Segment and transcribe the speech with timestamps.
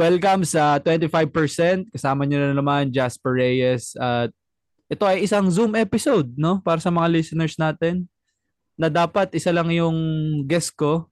[0.00, 1.92] welcome sa 25%.
[1.92, 3.92] Kasama nyo na naman Jasper Reyes.
[4.00, 4.32] At
[4.88, 6.64] ito ay isang Zoom episode, no?
[6.64, 8.08] Para sa mga listeners natin.
[8.80, 9.92] Na dapat isa lang yung
[10.48, 11.04] guest ko.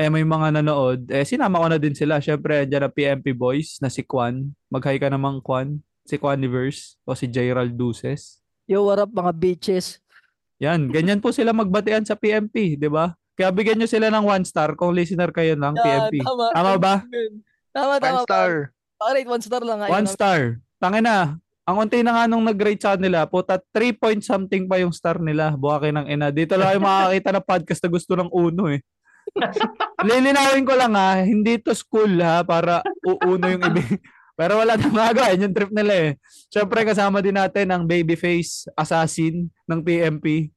[0.00, 1.12] Eh, may mga nanood.
[1.12, 2.24] Eh, sinama ko na din sila.
[2.24, 4.48] Siyempre, andyan na PMP Boys na si Kwan.
[4.72, 5.84] Mag-hi ka naman, Kwan.
[6.08, 8.40] Si Quaniverse o si Gerald Duces.
[8.64, 10.00] Yo, what up mga bitches?
[10.56, 13.12] Yan, ganyan po sila magbatian sa PMP, di ba?
[13.36, 16.24] Kaya bigyan nyo sila ng one star kung listener kayo ng PMP.
[16.24, 16.46] tama.
[16.56, 16.94] Tama ba?
[17.70, 18.20] Tama, One tama.
[18.26, 18.52] star.
[19.00, 19.78] Alright, one star lang.
[19.86, 20.58] One star.
[20.76, 21.40] Tangin na.
[21.64, 25.22] Ang unti na nga nung nag-rate sa nila, puta 3 point something pa yung star
[25.22, 25.54] nila.
[25.54, 26.34] Buwake ng ina.
[26.34, 28.82] Dito lang kayo makakita ng podcast na gusto ng uno eh.
[30.08, 33.86] Lilinawin ko lang ha, hindi to school ha, para uuno yung ibig.
[34.40, 36.10] Pero wala nang magawa, yun yung trip nila eh.
[36.48, 40.48] Siyempre kasama din natin ang babyface assassin ng PMP,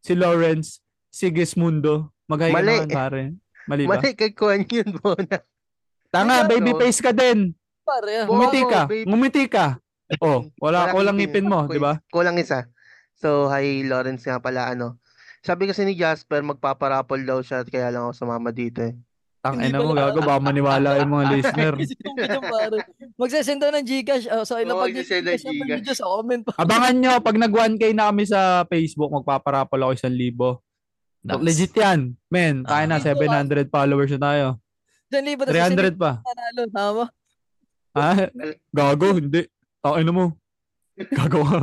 [0.00, 0.78] si Lawrence
[1.12, 2.14] Sigismundo.
[2.30, 2.72] Mag-hi ka Mali.
[2.80, 3.22] naman pare.
[3.68, 3.98] Mali ba?
[3.98, 5.36] Mali kay Kwan yun muna.
[6.12, 6.48] Tanga, Ano?
[6.50, 7.56] babyface ka din.
[7.82, 8.26] Pare, ah.
[8.28, 8.80] Bo- Ngumiti ka.
[8.84, 9.08] baby.
[9.08, 9.66] Ngumiti ka.
[10.20, 11.96] Oh, wala kulang ngipin mo, di ba?
[12.12, 12.68] Kulang isa.
[13.16, 15.00] So, hi Lawrence nga pala, ano.
[15.40, 18.92] Sabi kasi ni Jasper, magpaparapol daw siya, kaya lang ako sumama dito eh.
[19.42, 21.74] Tang ina mo, gago, baka maniwala yung mga listener.
[23.58, 24.26] Daw ng Gcash.
[24.30, 26.52] Oh, so, ilang Oo, pag Gcash video sa comment pa.
[26.58, 30.62] Abangan nyo, pag nag 1K na kami sa Facebook, magpaparapol ako isang libo.
[31.24, 32.14] Legit yan.
[32.28, 33.02] Men, tayo na, Ah.
[33.02, 34.46] 700 followers na tayo.
[35.12, 36.24] Diyan libo 300 pa.
[36.24, 37.04] Nanalo, tama?
[37.92, 38.32] Ha?
[38.72, 39.44] Gago, hindi.
[39.84, 40.32] Takin mo.
[41.20, 41.60] Gago ka.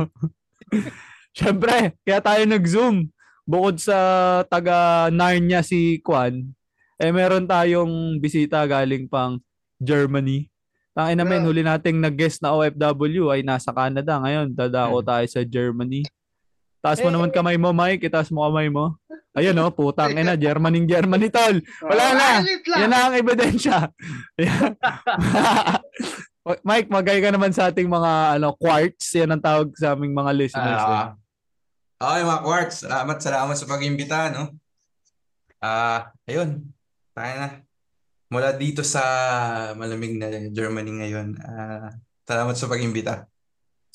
[1.34, 3.10] Siyempre, kaya tayo nag-zoom.
[3.42, 3.98] Bukod sa
[4.46, 6.54] taga Narnia si Kwan,
[6.94, 9.42] eh meron tayong bisita galing pang
[9.82, 10.46] Germany.
[10.94, 11.46] Tangin namin, Yeah.
[11.50, 14.22] huli nating nag-guest na OFW ay nasa Canada.
[14.22, 15.08] Ngayon, dadako Hmm.
[15.08, 16.06] tayo sa Germany.
[16.78, 17.14] Taas mo Eh.
[17.14, 18.06] naman kamay mo, Mike.
[18.06, 18.94] Itaas mo kamay mo.
[19.30, 20.34] Ayun, oh, putang ina.
[20.34, 21.62] Germany, Germany, tol.
[21.86, 22.26] Wala na.
[22.42, 22.78] Alit lang.
[22.82, 23.86] Yan na ang ebidensya.
[26.66, 29.14] Mike, magay ka naman sa ating mga ano quartz.
[29.14, 30.82] Yan ang tawag sa aming mga listeners.
[30.82, 30.90] eh.
[30.90, 31.08] Ah,
[32.00, 34.50] okay mga quartz, salamat, salamat sa pag-imbita, no?
[35.60, 36.66] Ah, ayun.
[37.14, 37.48] Tayo na.
[38.30, 39.02] Mula dito sa
[39.76, 41.28] malamig na Germany ngayon.
[41.38, 41.94] Ah,
[42.26, 43.30] salamat sa pag-imbita.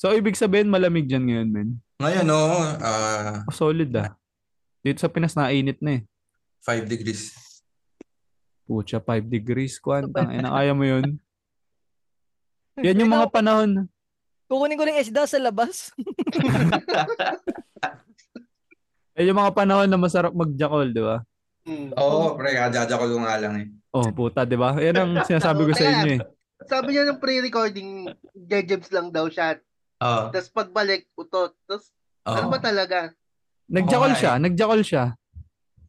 [0.00, 1.68] So, ibig sabihin malamig dyan ngayon, men.
[2.00, 2.40] Ngayon, no,
[2.80, 4.16] ah, Oh, solid ah.
[4.86, 6.06] Dito sa Pinas, nainit na eh.
[6.62, 7.34] 5 degrees.
[8.70, 9.82] Pucha, 5 degrees.
[9.82, 11.18] Kwantang, ina, kaya mo yun.
[12.86, 13.90] Yan yung mga panahon.
[14.46, 15.90] Kukunin ko ng isda sa labas.
[19.18, 21.18] Yan yung mga panahon na masarap mag-jackal, di ba?
[21.66, 21.90] Hmm.
[21.98, 23.66] Oo, pre, kajaja ko nga lang eh.
[23.90, 24.78] Oh, puta, di ba?
[24.78, 26.20] Yan ang sinasabi ko sa inyo eh.
[26.62, 28.06] Sabi niya ng pre-recording,
[28.38, 29.58] jejebs lang daw siya.
[29.98, 30.30] Oo.
[30.30, 31.58] Tapos pagbalik, utot.
[31.66, 31.90] Tapos,
[32.22, 32.38] oo.
[32.38, 33.10] ano ba talaga?
[33.66, 35.04] Nag-jackal Oo nga siya, nag-jackal siya.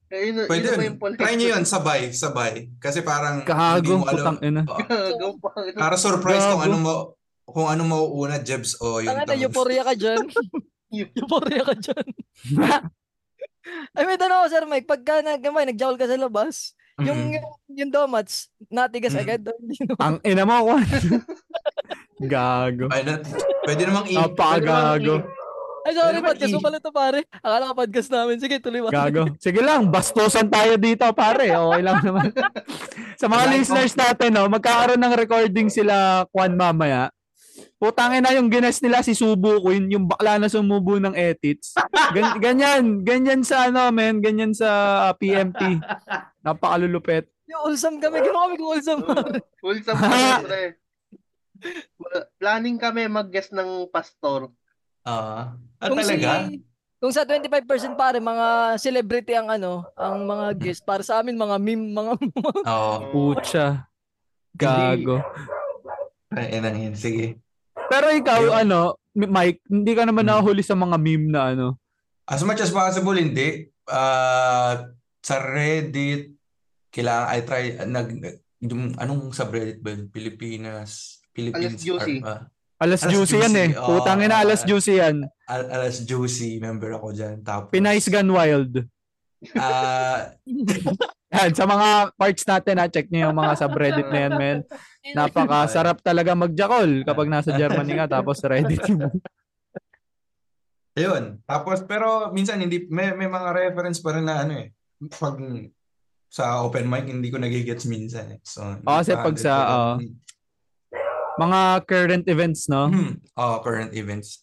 [0.07, 0.95] Eh, yun, Pwede yun?
[1.15, 2.71] Try nyo yun, sabay, sabay.
[2.77, 4.15] Kasi parang hindi Kago, mo alam.
[4.15, 4.61] putang ina.
[5.75, 6.65] Para surprise kung Gago.
[6.65, 6.93] ano mo
[7.43, 10.19] kung ano mauuna, Jebs o yung Tanga na, euphoria ka dyan.
[11.13, 12.05] euphoria ka dyan.
[13.93, 14.87] Ay, may tanong ako, Sir Mike.
[14.87, 17.31] Pagka nag, may, nag-jowl ka sa labas, yung, Mhm.
[17.35, 19.21] yung, yung donuts, natigas Mhm.
[19.21, 19.41] agad.
[19.53, 19.75] Hindi.
[19.97, 20.87] Ang ina mo, Kwan.
[22.31, 22.87] Gago.
[22.89, 23.19] Ay, na,
[23.63, 25.15] pwede namang i- Napakagago.
[25.87, 27.23] Ay, sorry, podcast mo pala ito, pare.
[27.39, 28.35] Akala ka podcast namin.
[28.43, 28.91] Sige, tuloy mo.
[28.91, 29.31] Gago.
[29.39, 31.47] Sige lang, bastusan tayo dito, pare.
[31.47, 32.27] Okay lang naman.
[33.15, 37.07] Sa mga listeners natin, no, magkakaroon ng recording sila Kwan mamaya.
[37.79, 41.71] Putangin na yung gines nila si Subo Queen, yung bakla na sumubo ng edits.
[42.11, 44.67] Gan- ganyan, ganyan sa ano, men, ganyan sa
[45.07, 45.79] uh, PMP.
[46.43, 47.31] Napakalulupet.
[47.47, 48.27] Yung ulsam kami.
[48.27, 48.99] Gano'n kami kung ulsam.
[49.63, 49.95] Full sa
[50.43, 50.75] pre.
[52.43, 54.51] Planning kami mag-guest ng pastor.
[55.07, 56.51] Ah, ah, Kung talaga?
[56.51, 56.59] si...
[56.97, 57.63] Kung sa 25%
[57.93, 60.81] pare, mga celebrity ang ano, ang mga guest.
[60.81, 62.11] Para sa amin, mga meme, mga...
[62.73, 62.95] Oo.
[63.13, 63.85] Pucha.
[64.51, 65.21] Gago.
[66.27, 66.91] Ay, na yun.
[66.91, 67.37] Sige.
[67.87, 68.53] Pero ikaw, Ayun.
[68.67, 68.79] ano,
[69.13, 70.41] Mike, hindi ka naman Hmm.
[70.41, 71.67] nahuli sa mga meme na ano.
[72.25, 73.69] As much as possible, hindi.
[73.85, 74.89] Ah,
[75.21, 76.33] sa Reddit,
[76.89, 78.07] kailangan I try, nag,
[78.59, 80.09] yung, anong subreddit ba yun?
[80.09, 81.77] Pilipinas, Philippines.
[81.77, 82.25] juicy.
[82.25, 83.69] ah, Alas, Alas juicy yan eh.
[83.73, 83.89] juicy, oo.
[83.97, 85.15] Putangin na, alas juicy yan.
[85.49, 87.41] Al- alas juicy, member ako dyan.
[87.41, 88.85] Tapos, Pinay's Gone Wild.
[89.57, 90.29] ah,
[91.27, 94.59] Yan, sa mga parts natin, ha, check nyo yung mga subreddit na yan, men.
[95.11, 99.11] Napakasarap talaga magjakol kapag nasa Germany ka tapos Reddit mo.
[100.97, 101.43] Ayun.
[101.45, 104.73] Tapos, pero minsan hindi, may, may mga reference pa rin na ano eh.
[105.13, 105.37] Pag
[106.27, 108.39] sa open mic, hindi ko nagigets minsan eh.
[108.41, 109.91] So, Oo, kasi pag sa, oo.
[111.37, 112.89] Mga current events, no?
[112.89, 113.21] Hmm.
[113.33, 114.41] Oh, current events.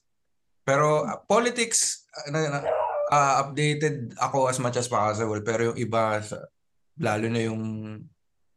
[0.62, 2.66] Pero uh, politics, uh, na, na-
[3.10, 5.38] uh, updated ako as much as possible.
[5.42, 6.40] Pero yung iba, sa,
[6.96, 7.62] lalo na yung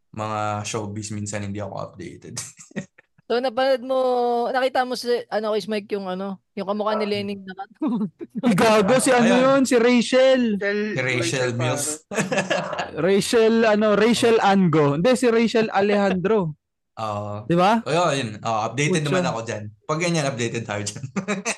[0.08, 2.38] mga showbiz minsan hindi ako updated.
[3.28, 3.98] So napanood mo,
[4.48, 8.08] nakita mo si ano Chris Mike yung ano, yung kamukha ni Lening na cartoon.
[8.40, 9.44] Ay, gago si ano Ayun.
[9.44, 10.42] yun, si Rachel.
[10.56, 11.50] Rachel, Si Rachel.
[11.52, 11.86] Mills.
[13.04, 14.96] Rachel, ano, Rachel Ango.
[14.96, 16.56] Hindi, si Rachel Alejandro.
[16.98, 17.46] Oo.
[17.46, 17.78] Di ba?
[17.86, 18.42] Oh, yun.
[18.42, 19.08] Oh, updated Pucha.
[19.10, 19.62] naman ako dyan.
[19.86, 21.04] Pag ganyan, updated tayo dyan.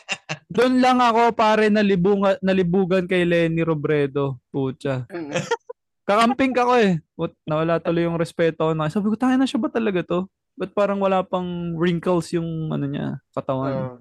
[0.54, 4.36] Doon lang ako pare nalibunga, nalibugan kay Lenny Robredo.
[4.52, 5.08] Pucha.
[6.04, 7.00] Kakamping ka ko eh.
[7.16, 8.92] Put, nawala tuloy yung respeto ko na.
[8.92, 10.28] Sabi ko, tayo na siya ba talaga to?
[10.60, 13.72] Ba't parang wala pang wrinkles yung ano niya, katawan?
[13.72, 13.96] Oo.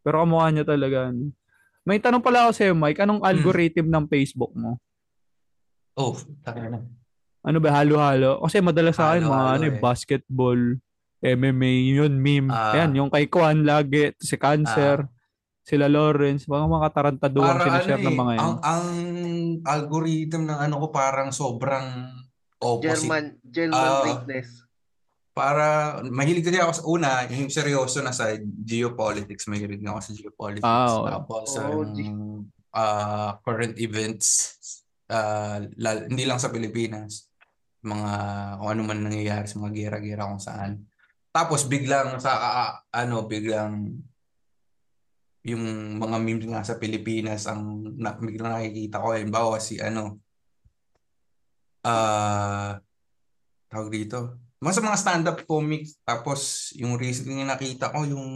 [0.00, 1.12] Pero kamukha niya talaga.
[1.12, 1.36] ano.
[1.84, 3.00] May tanong pala ako sa'yo, Mike.
[3.02, 4.80] Anong algorithm ng Facebook mo?
[6.00, 6.80] oh, taka na.
[7.40, 8.44] Ano ba, halo-halo?
[8.44, 9.80] Kasi madalas sa akin, mga ano, eh, eh.
[9.80, 10.60] basketball,
[11.20, 12.52] MMA, yun, meme.
[12.52, 12.76] Ah.
[12.76, 15.08] Ayan, yung kay Kwan lagi, si Cancer,
[15.60, 18.40] sila Lawrence, mga mga katarantaduang Para sinashare ano ng eh, mga yan.
[18.40, 18.84] ang, ang
[19.62, 21.86] algorithm ng ano ko parang sobrang
[22.58, 23.04] opposite.
[23.04, 24.02] German, German Ah.
[24.02, 24.48] greatness.
[25.30, 25.64] Para,
[26.04, 30.66] mahilig kasi ako sa una, yung seryoso na sa geopolitics, mahilig ako sa geopolitics.
[30.66, 31.06] Ah, oo.
[31.06, 32.12] Tapos, Oh, ang, G-
[32.74, 34.58] ah, current events,
[35.06, 37.29] ah, lal- hindi lang sa Pilipinas,
[37.80, 38.12] mga
[38.60, 40.72] kung ano man nangyayari sa mga gera-gera kung saan.
[41.30, 44.00] Tapos biglang sa ah, ano, biglang
[45.40, 50.20] yung mga memes nga sa Pilipinas ang na, biglang nakikita ko, halimbawa si ano,
[51.86, 52.76] ah,
[53.72, 58.28] tawag dito, mga sa mga stand-up comics, tapos yung recently nakita ko, yung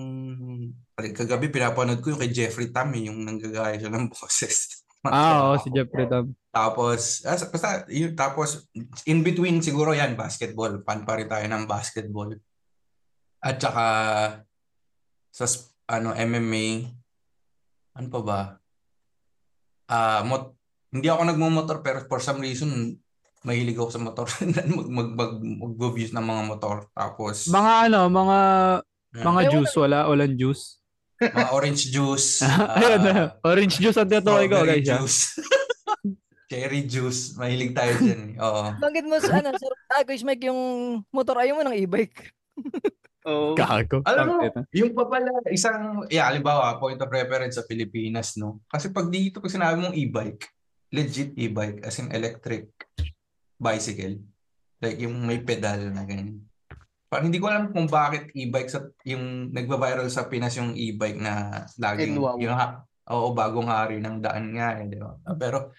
[0.97, 4.84] kagabi pinapanood ko yung kay Jeffrey Tam, eh, yung nanggagaya siya ng boses.
[5.13, 6.33] Ah, oo, si Jeffrey Dam.
[6.49, 8.71] Tapos, sa- basta, yun, tapos,
[9.05, 10.81] in between siguro yan, basketball.
[10.81, 12.33] Fan pa rin tayo ng basketball.
[13.43, 13.87] At saka,
[15.29, 15.45] sa,
[15.91, 16.89] ano, MMA,
[17.99, 18.41] ano pa ba?
[19.85, 20.57] Ah, mot,
[20.89, 22.97] hindi ako nagmumotor, pero for some reason,
[23.45, 24.27] mahilig ako sa motor.
[24.79, 26.89] mag, mag, mag, mag-views ng mga motor.
[26.97, 28.39] Tapos, Mga ano, mga
[29.15, 30.81] mga wala- juice, wala, walang juice.
[31.33, 32.43] Mga orange juice.
[32.45, 34.85] Ayun na, ah, orange juice ang tinutukoy ko, guys.
[34.85, 35.01] ah.
[35.01, 35.21] juice.
[36.51, 37.35] Cherry juice.
[37.41, 38.37] Mahilig tayo dyan.
[38.37, 38.43] eh.
[38.45, 38.63] Oo.
[38.77, 40.61] Banggit mo sa ano, sir, ah, Chris Mike yung
[41.09, 42.31] motor ayaw mo ng e-bike.
[43.25, 43.57] Oo.
[43.57, 44.05] Gago.
[44.05, 44.37] Alam mo,
[44.77, 48.61] yung pa pala, isang, yeah, halimbawa, point of reference sa Pilipinas, no?
[48.69, 50.45] Kasi pag dito, pag sinabi mong e-bike,
[50.93, 52.69] legit e-bike, as in electric
[53.57, 54.21] bicycle.
[54.85, 56.45] Like yung may pedal na ganyan.
[57.15, 61.63] Parang hindi ko alam kung bakit e-bike sa, yung nagba-viral sa Pinas yung e-bike na
[61.79, 62.35] laging, Enwaw.
[62.43, 62.83] yung ha,
[63.15, 65.15] oo, bagong hari ng daan nga eh, di ba?
[65.39, 65.71] Pero,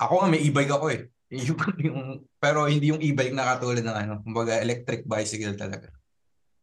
[0.00, 1.04] ako nga may e-bike ako eh.
[1.36, 2.00] Yung, yung,
[2.40, 5.92] pero hindi yung e-bike na katulad ng ano, kumbaga electric bicycle talaga.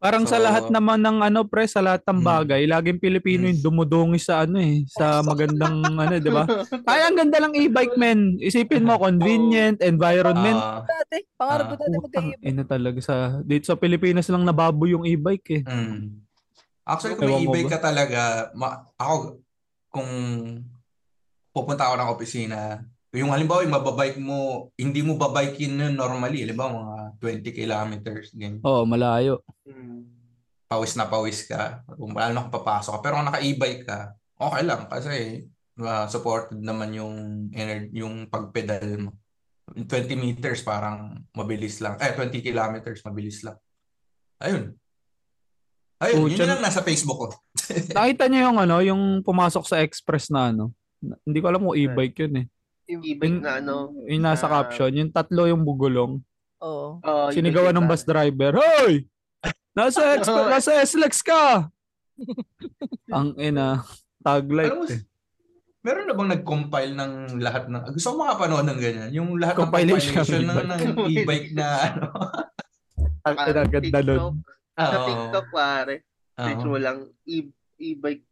[0.06, 2.28] Parang sa So- lahat naman ng ano, pre, sa lahat ng Mm.
[2.28, 3.50] bagay, laging Pilipino Mm.
[3.50, 6.46] yung dumudungi sa ano eh, sa magandang ano, di ba?
[6.86, 8.38] Ay, ang ganda ng e-bike, men.
[8.38, 10.56] Isipin mo, convenient, environment.
[10.56, 12.46] Ah, Dati, pangarap ko dati Putang magka-e-bike.
[12.46, 15.63] ina talaga sa dito sa Pilipinas lang nababo yung e-bike eh.
[15.63, 16.22] Mm.
[16.84, 18.22] Actually, kung may e-bike ka talaga,
[18.54, 19.42] ma- ako,
[19.90, 20.10] kung
[21.50, 22.60] pupunta ako ng opisina,
[23.16, 24.38] yung halimbawa, yung mababike mo,
[24.76, 26.96] hindi mo babike yun nun normally, halimbawa, mga
[27.44, 28.60] 20 kilometers, ganyan.
[28.62, 29.40] Oo, malayo.
[29.64, 30.06] Mm.
[30.66, 33.02] Pawis na pawis ka, kung paano ka papasok ka.
[33.02, 34.00] Pero kung naka-e-bike ka,
[34.36, 35.46] okay lang, kasi
[35.78, 37.16] uh, supported naman yung,
[37.52, 39.12] ener- yung pagpedal mo.
[39.66, 41.98] 20 meters parang mabilis lang.
[41.98, 43.57] Eh, 20 kilometers mabilis lang.
[44.38, 44.78] Ayun.
[45.98, 47.28] Ayun, Oh, yun tiyan- lang nasa Facebook ko.
[47.95, 50.69] Nakita niyo yung ano, yung pumasok sa express na ano.
[51.00, 52.48] Na- Hindi ko alam kung e-bike yun eh.
[52.85, 53.94] E-bike na ano.
[54.06, 56.21] Yung nasa na- caption, yung tatlo yung bugulong.
[56.61, 57.01] Oo.
[57.01, 59.06] Oh, Sinigawan ng bus driver, Hoy!
[59.75, 61.68] Nasa, exp- nasa SLEX ka!
[63.15, 63.83] Ang ina,
[64.23, 65.04] taglight Alam mo, eh.
[65.83, 67.11] meron na bang nag-compile ng
[67.44, 67.92] lahat ng...
[67.92, 69.09] Gusto ko makapanood ng ganyan.
[69.11, 72.07] Yung lahat Compilation ng compilation ng ng, ng e-bike na ano.
[73.25, 73.35] Ang
[73.68, 74.33] ganda nun.
[74.75, 75.06] Sa.
[75.06, 75.95] TikTok, pare.
[76.35, 78.23] Search mo lang e- e-bike.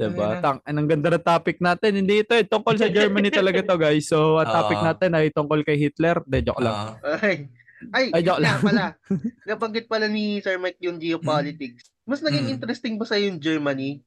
[0.00, 0.40] Diba?
[0.40, 2.00] Tang, ang ganda ng topic natin.
[2.00, 2.46] Hindi ito eh.
[2.46, 4.08] Tungkol sa Germany talaga to guys.
[4.08, 4.86] So, ang topic Oo.
[4.86, 6.24] natin ay tungkol kay Hitler.
[6.24, 6.96] De, joke lang.
[6.96, 7.18] Oo.
[7.20, 7.50] Ay,
[7.92, 8.60] ay, Ay, joke lang.
[8.60, 8.96] pala.
[9.48, 11.92] Nabanggit pala ni Sir Mike yung geopolitics.
[12.04, 12.54] Mas naging Mm.
[12.56, 14.00] interesting ba sa yung Germany?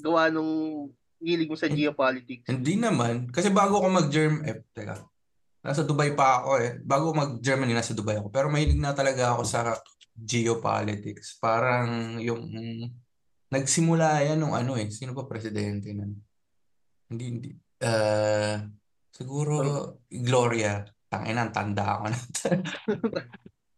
[0.00, 0.86] Gawa nung
[1.20, 2.48] hilig mo sa geopolitics.
[2.48, 3.28] Hindi naman.
[3.28, 4.42] Kasi bago ako mag-Germ...
[4.42, 5.02] Eh, teka.
[5.60, 6.80] Nasa Dubai pa ako eh.
[6.80, 8.32] Bago mag-Germany, nasa Dubai ako.
[8.32, 9.76] Pero mahilig na talaga ako sa
[10.16, 11.36] geopolitics.
[11.36, 12.48] Parang yung...
[13.50, 14.88] Nagsimula yan nung ano eh.
[14.94, 16.14] Sino pa presidente nun?
[17.10, 17.50] Hindi, hindi.
[17.82, 18.62] Uh,
[19.10, 19.56] siguro
[20.06, 20.86] Gloria.
[21.10, 22.18] Tangina, ang tanda ako na.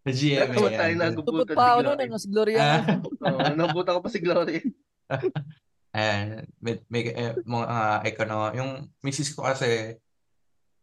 [0.05, 1.17] GMA tayo yan.
[1.17, 2.05] Tupot nagubutan pa ako Gloria.
[2.05, 2.59] ano, si Gloria.
[2.61, 2.81] Ah.
[3.33, 4.61] Oo, nabutan ko pa si Gloria.
[5.93, 9.97] And may, may eh, mga econo, yung misis ko kasi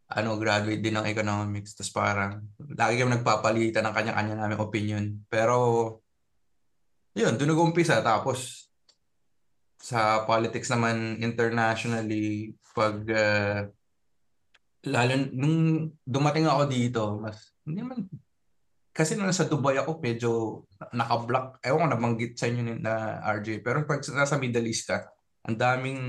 [0.09, 1.77] ano, graduate din ng economics.
[1.77, 2.41] Tapos parang,
[2.73, 5.05] lagi kami nagpapalitan ng kanya-kanya namin opinion.
[5.29, 5.57] Pero,
[7.13, 8.01] yun, doon nag-umpisa.
[8.01, 8.68] Tapos,
[9.79, 13.59] sa politics naman internationally, pag, uh,
[14.85, 18.05] lalo, nung dumating ako dito, mas, hindi man,
[18.91, 20.31] kasi nung nasa Dubai ako, medyo
[20.91, 21.63] naka-block.
[21.63, 23.63] Ewan ko, nabanggit sa inyo na RJ.
[23.63, 25.07] Pero pag nasa Middle East ka,
[25.47, 26.01] ang daming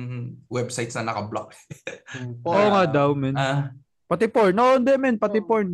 [0.51, 1.55] websites na naka-block.
[2.51, 3.39] Oo nga daw, men.
[3.39, 3.71] Ah,
[4.11, 4.51] Pati porn.
[4.59, 5.23] No, hindi, men.
[5.23, 5.47] Pati Oo.
[5.47, 5.71] porn.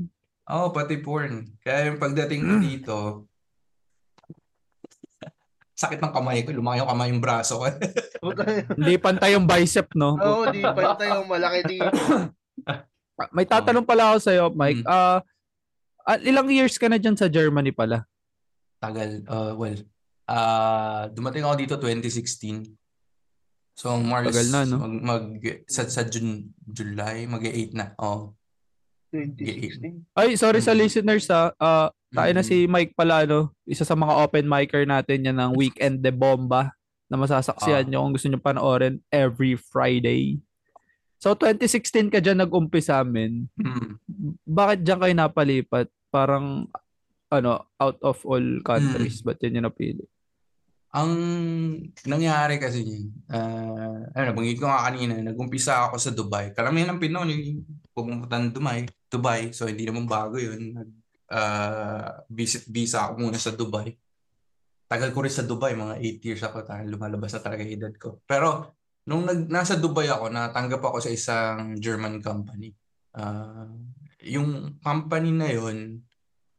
[0.53, 1.57] Oo, pati porn.
[1.65, 2.97] Kaya yung pagdating ko dito,
[5.77, 6.57] sakit ng kamay ko.
[6.57, 7.69] Lumaki yung kamay yung braso ko.
[8.81, 10.17] Hindi pantay yung bicep, no?
[10.17, 11.93] Oo, di pa tayo malaki dito.
[13.37, 14.85] May tatanong pala ako sa'yo, Mike.
[14.85, 14.89] Mm.
[14.89, 15.21] Ah,
[16.05, 18.05] ah, ilang years ka na dyan sa Germany pala?
[18.81, 19.25] Tagal.
[19.25, 19.79] Uh, well,
[20.27, 22.77] ah dumating ako dito 2016.
[23.77, 24.77] So, Mars, Tagal na, no?
[24.85, 25.25] mag, mag,
[25.69, 27.93] sa, sa June, July, mag-8 na.
[28.01, 28.33] Oh.
[29.17, 30.05] 2016.
[30.13, 30.79] Ay, sorry sa Mm.
[30.79, 31.51] listeners ha.
[31.57, 32.49] Ah, tayo na Mm.
[32.49, 33.53] si Mike pala, no?
[33.65, 36.73] Isa sa mga open micer natin yan ng Weekend de Bomba
[37.07, 37.89] na masasaksihan Ah.
[37.89, 40.41] nyo kung gusto nyo panoorin every Friday.
[41.17, 43.49] So, 2016 ka dyan nag-umpisa amin.
[43.57, 43.97] Mm.
[44.45, 45.87] Bakit dyan kayo napalipat?
[46.09, 46.69] Parang,
[47.27, 49.25] ano, out of all countries.
[49.25, 50.05] Ba't yan yung napili?
[50.93, 51.11] Ang
[52.05, 52.81] nangyari kasi,
[53.29, 56.53] uh, ano, banggit ko nga kanina, nag-umpisa ako sa Dubai.
[56.53, 57.61] Karamihan ng Pinoy,
[57.97, 59.57] pumunta ng Dubai, Dubai.
[59.57, 60.77] So, hindi naman bago yun.
[60.77, 60.91] Nag,
[61.33, 63.97] uh, visit visa ako muna sa Dubai.
[64.87, 68.21] Tagal ko rin sa Dubai, mga 8 years ako, tayo lumalabas na talaga edad ko.
[68.29, 68.77] Pero,
[69.09, 72.77] nung nag, nasa Dubai ako, natanggap ako sa isang German company.
[73.17, 73.67] Ah,
[74.23, 76.05] yung company na yun,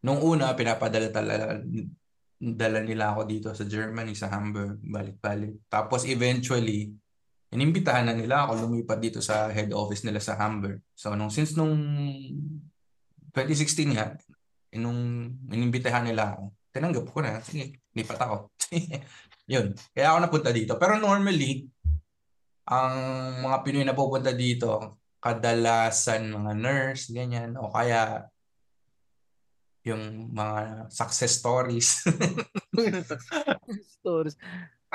[0.01, 1.62] nung una, pinapadala talaga,
[2.38, 5.67] dala nila ako dito sa Germany, sa Hamburg, balik-balik.
[5.70, 6.94] Tapos eventually,
[7.51, 10.84] inimbitahan na nila ako lumipat dito sa head office nila sa Hamburg.
[10.92, 11.75] So, nung, since nung
[13.32, 14.18] 2016 nga,
[14.75, 16.44] nung inimbitahan nila ako,
[16.75, 18.51] tinanggap ko na, sige, lipat ako.
[19.54, 19.72] Yun.
[19.96, 20.75] Kaya ako napunta dito.
[20.75, 21.66] Pero normally,
[22.68, 22.96] ang
[23.48, 28.27] mga Pinoy na pupunta dito, kadalasan mga nurse, ganyan, o kaya
[29.88, 32.04] yung mga success stories.
[33.98, 34.36] Stories.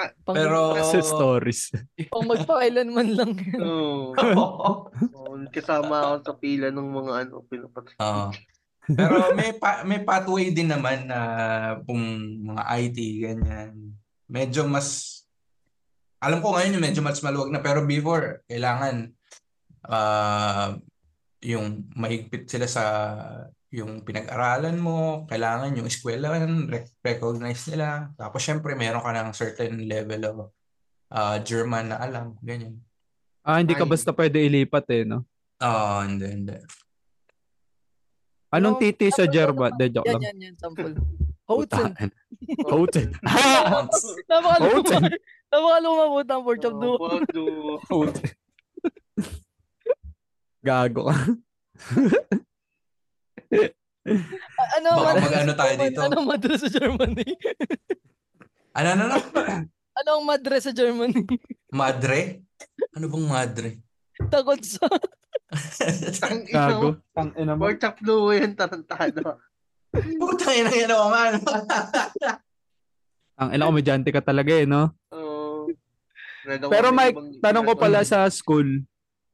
[0.03, 1.61] Ah, Pang, Pero, Success stories.
[2.13, 3.61] pang magpakailanman lang yan.
[3.63, 4.11] Oo.
[5.23, 7.95] Oo, kasama ako sa pila ng mga ano, pinapat.
[8.03, 8.35] Oo.
[8.99, 11.19] Pero may pa, may pathway din naman na
[11.87, 12.03] kung
[12.43, 13.95] mga IT ganyan.
[14.27, 15.23] Medyo mas
[16.19, 19.11] alam ko ngayon yung medyo mas maluwag na pero before kailangan
[19.91, 20.79] ah
[21.43, 22.85] yung mahigpit sila sa
[23.73, 28.13] yung pinag-aralan mo, kailangan yung eskwelahan, rec- recognize nila.
[28.21, 30.37] Tapos syempre meron ka ng certain level of
[31.09, 32.77] ah, German na alam, ganyan.
[33.41, 33.91] Ah, hindi ka Ay.
[33.91, 35.25] basta pwede ilipat eh, no?
[35.59, 36.57] Oh, hindi, hindi.
[38.53, 39.73] Anong Ano, titi sa ano, German?
[39.81, 40.23] De, joke Yan, lang.
[40.23, 40.95] yan, yan, sample.
[41.49, 41.93] Hotzen.
[42.69, 43.09] Houten.
[44.31, 45.09] Napakaluma.
[45.51, 46.21] Napakaluma po
[47.09, 47.25] ang.
[47.91, 48.07] Oo.
[50.63, 51.17] Gago ka.
[54.77, 56.01] Ano Baka mag-ano tayo dito.
[56.03, 57.27] Ano ang madre sa Germany?
[58.73, 59.17] Ano, ano, ano?
[60.01, 61.29] Ano ang madre sa Germany?
[61.69, 62.41] Madre?
[62.97, 63.69] Ano bang madre?
[64.33, 64.89] Takot sa...
[66.33, 66.97] Ang ina mo.
[67.13, 67.69] Tang ina mo.
[68.57, 69.37] Tarantado.
[69.93, 71.33] Putang ina yan ako man.
[73.37, 74.97] Ang ina komedyante ka talaga eh, no?
[75.13, 75.69] Oo.
[76.49, 78.81] Nagawa Pero na Mike, tanong ko pala sa school,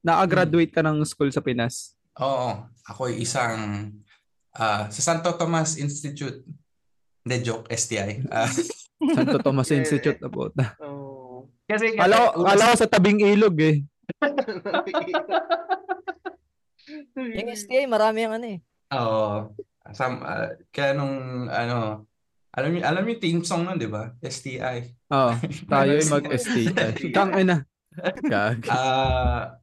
[0.02, 1.94] na-graduate ka ng school sa Pinas?
[2.18, 3.94] Oo, ako ay isang
[4.58, 6.42] ah, sa Santo Tomas Institute.
[7.22, 8.26] Hindi, joke, STI.
[8.28, 8.50] Ah,
[9.16, 10.50] Santo Tomas Institute na po.
[10.82, 11.46] Oo.
[11.64, 13.76] kasi, kasi, Kala ko, kala ko sa tabing ilog eh.
[17.18, 18.58] Yung STA, marami ang ano eh.
[18.96, 19.52] Oo.
[19.92, 22.08] Sam, ah, kaya nung, ano,
[22.52, 24.12] alam niyo, alam niyo team song nun, di ba?
[24.20, 24.96] STI.
[25.12, 25.32] Oo,
[25.68, 26.64] tayo ay mag-STI.
[27.16, 27.64] Kang ina.
[28.24, 28.64] Gag.
[28.68, 29.58] Ah,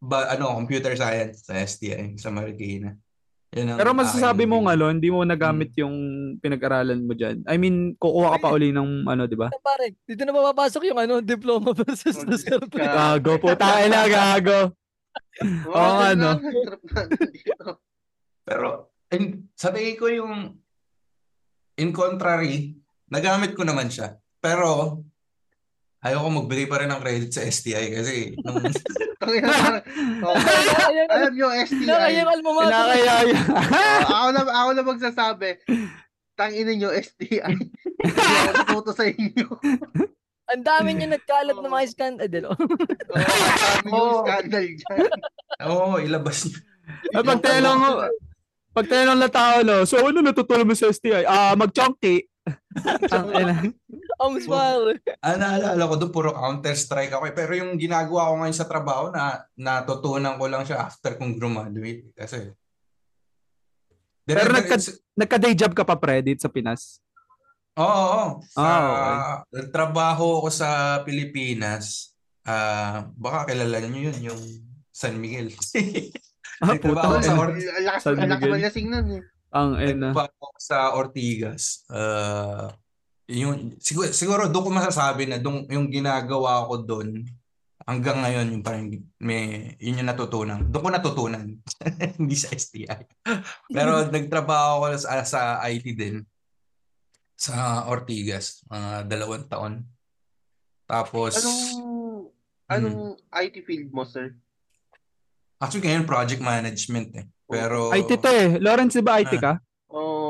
[0.00, 2.96] ba, ano, computer science sa STI, sa Marikina.
[3.52, 5.94] Yun ang Pero masasabi aking mo nga, lo, hindi mo nagamit yung
[6.38, 7.46] pinag-aralan mo dyan.
[7.46, 9.48] I mean, kukuha ka pa uli ng ano, di ba?
[9.48, 12.66] Ano, Pare, dito na mapapasok yung ano, diploma versus Oh, discount.
[12.68, 14.74] ka- Gago po, tayo na, gago.
[15.62, 16.30] Oo, Oo nga, no?
[16.36, 17.66] Trip natin dito.
[18.42, 18.68] Pero,
[19.10, 20.34] in, sa tingin ko yung
[21.76, 22.74] in contrary,
[23.06, 24.18] nagamit ko naman siya.
[24.38, 25.00] Pero,
[26.06, 28.62] ayoko magbigay pa rin ng credit sa STI kasi nung.
[29.26, 31.86] Nakakayang Alam nyo, STI.
[32.46, 32.70] mater.
[32.70, 33.42] Pinakaya yun.
[34.06, 35.50] Oo, ako na ako na magsasabi.
[36.36, 37.40] Tangina nyo, STI.
[37.42, 39.46] Hindi sa inyo.
[40.46, 42.22] Ang dami niyo nagkalat na mga scandal.
[42.22, 42.50] Eh, dilo.
[42.54, 42.62] Oo,
[43.82, 44.22] ang dami Oo.
[44.22, 44.98] scandal dyan.
[45.66, 46.58] oo, ilabas niyo.
[47.10, 47.90] Ay, pag tinanong mo,
[48.70, 51.26] pag tinanong na tao, no, so ano natutunan mo sa STI?
[51.26, 52.30] Ah, mag-chunky.
[53.10, 53.74] Ang.
[54.16, 54.96] Ang smile.
[55.18, 57.24] Ah, naalala ko doon, puro Counter-Strike ako.
[57.30, 62.12] Pero yung ginagawa ko ngayon sa trabaho, na natutunan ko lang siya after kong graduate.
[62.12, 62.50] Kasi,
[64.24, 66.98] Pero nagka- Nagka-day job ka pa, pre, dito sa Pinas?
[67.76, 68.28] Oo, oo.
[68.46, 70.68] Sa, Ah, Nagtrabaho ako sa
[71.02, 72.12] Pilipinas.
[72.42, 74.42] Ah, baka kilala niyo yun, yung
[74.90, 75.52] San Miguel.
[76.56, 77.20] Ah, puta.
[77.20, 77.36] sa.
[77.36, 78.48] Or- Ang lakas, San Miguel.
[79.12, 79.22] eh.
[79.52, 80.08] Ang ina.
[80.08, 81.84] Nagtrabaho ako sa Ortigas.
[81.86, 82.72] Ah,
[83.26, 87.26] yung siguro siguro doon ko masasabi na doon yung ginagawa ko doon
[87.82, 88.86] hanggang ngayon yung parang
[89.18, 90.62] may yun yung natutunan.
[90.70, 91.46] Doon ko natutunan.
[92.18, 92.86] Hindi sa STI.
[93.70, 96.22] Pero nagtrabaho ako sa, sa IT din
[97.36, 99.74] sa Ortigas, mga dalawang taon.
[100.86, 102.30] Tapos Anong,
[102.70, 102.98] anong
[103.44, 104.32] IT field mo, sir?
[105.56, 107.26] actually ngayon project management eh.
[107.46, 108.58] Pero IT to eh.
[108.60, 109.40] Lawrence, di ba IT Ah.
[109.40, 109.52] ka?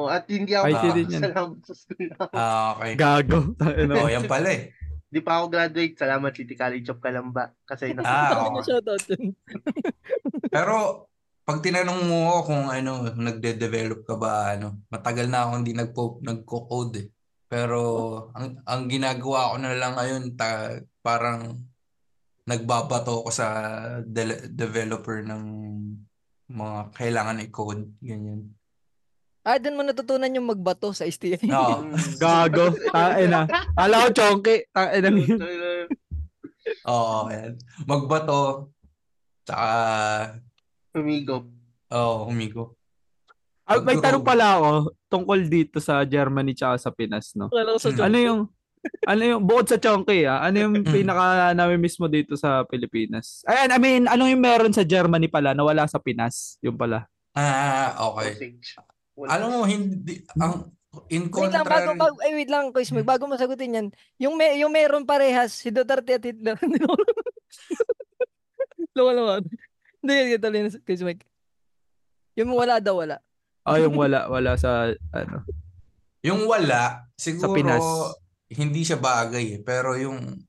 [0.09, 1.23] At hindi ako IT din yan.
[1.25, 2.17] salamat sa school na.
[2.31, 2.93] Ah, okay.
[2.95, 3.39] Gago.
[3.55, 3.93] Tangina.
[3.97, 4.73] Oh, yan pala eh.
[5.07, 5.95] Di pa ako graduate.
[5.95, 7.55] Salamat City College of Calamba.
[7.63, 8.65] Kasi nasa Ah, Ano okay.
[8.67, 9.33] shoutout yun?
[10.55, 11.07] Pero
[11.43, 16.03] pag tinanong mo ako kung ano, nagde-develop ka ba ano, matagal na ako hindi nagpo
[16.21, 17.07] nagko-code eh.
[17.47, 17.79] Pero
[18.35, 21.55] ang ang ginagawa ko na lang ngayon ta, parang
[22.43, 23.47] nagbabato ako sa
[24.03, 25.43] de- developer ng
[26.47, 28.51] mga kailangan i-code, ganyan.
[29.47, 31.39] Ah, doon mo natutunan yung magbato sa STI.
[31.47, 31.87] Oo.
[32.23, 32.75] Gago.
[32.91, 33.47] Tangina.
[33.79, 34.67] Ala ko chonky.
[34.75, 35.23] Tangina.
[36.83, 37.55] Oo, yan.
[37.87, 38.71] Magbato
[39.47, 39.69] tsaka
[40.91, 41.47] Amigo.
[41.95, 42.75] oh, humigo.
[43.63, 44.71] Ah, may tanong pala ako
[45.07, 47.47] tungkol dito sa Germany tsaka sa Pinas, no?
[47.79, 48.03] Sa Mm.
[48.03, 48.41] Ano yung
[49.03, 50.91] ano yung bukod sa chonky ah, ano yung Mm.
[50.91, 53.43] pinaka nami-miss mo dito sa Pilipinas?
[53.47, 56.59] Ayan, I mean, ano yung meron sa Germany pala na wala sa Pinas?
[56.63, 57.07] Yung pala.
[57.31, 58.35] Ah, okay.
[58.35, 58.75] Sausage.
[59.25, 60.69] Alam mo, hindi, ang,
[61.09, 63.89] in Wait lang, bago, contrary, bago, eh, wait lang, Kuis bago mo sagutin yan,
[64.21, 66.57] yung, may, yung meron parehas, si Duterte at Hitler.
[68.93, 69.43] Lawa naman.
[70.05, 71.25] Hindi, ganito lang, Kuis Mike.
[72.37, 73.17] Yung wala daw, wala.
[73.65, 75.43] Ah, yung wala, wala sa, ano.
[76.21, 77.83] yung wala, siguro, Pinas.
[78.53, 79.61] hindi siya bagay eh.
[79.65, 80.45] Pero yung,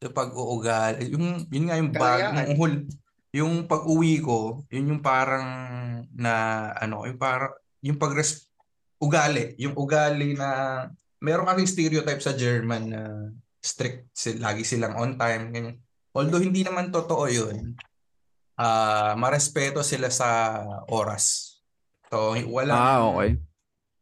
[0.00, 2.74] yung pag-uugali, yung, yun nga yung bag, yung, hul,
[3.36, 5.46] yung pag-uwi ko, yun yung parang
[6.16, 7.52] na, ano, yung parang,
[7.86, 8.18] yung pag
[8.98, 10.48] ugali, yung ugali na,
[11.22, 13.02] meron kasing stereotype sa German na
[13.60, 15.76] strict, sil- lagi silang on time, ganyan.
[16.10, 17.76] Although hindi naman totoo yun,
[18.56, 20.28] ah marespeto sila sa
[20.88, 21.56] oras.
[22.08, 23.36] So, wala Ah, okay.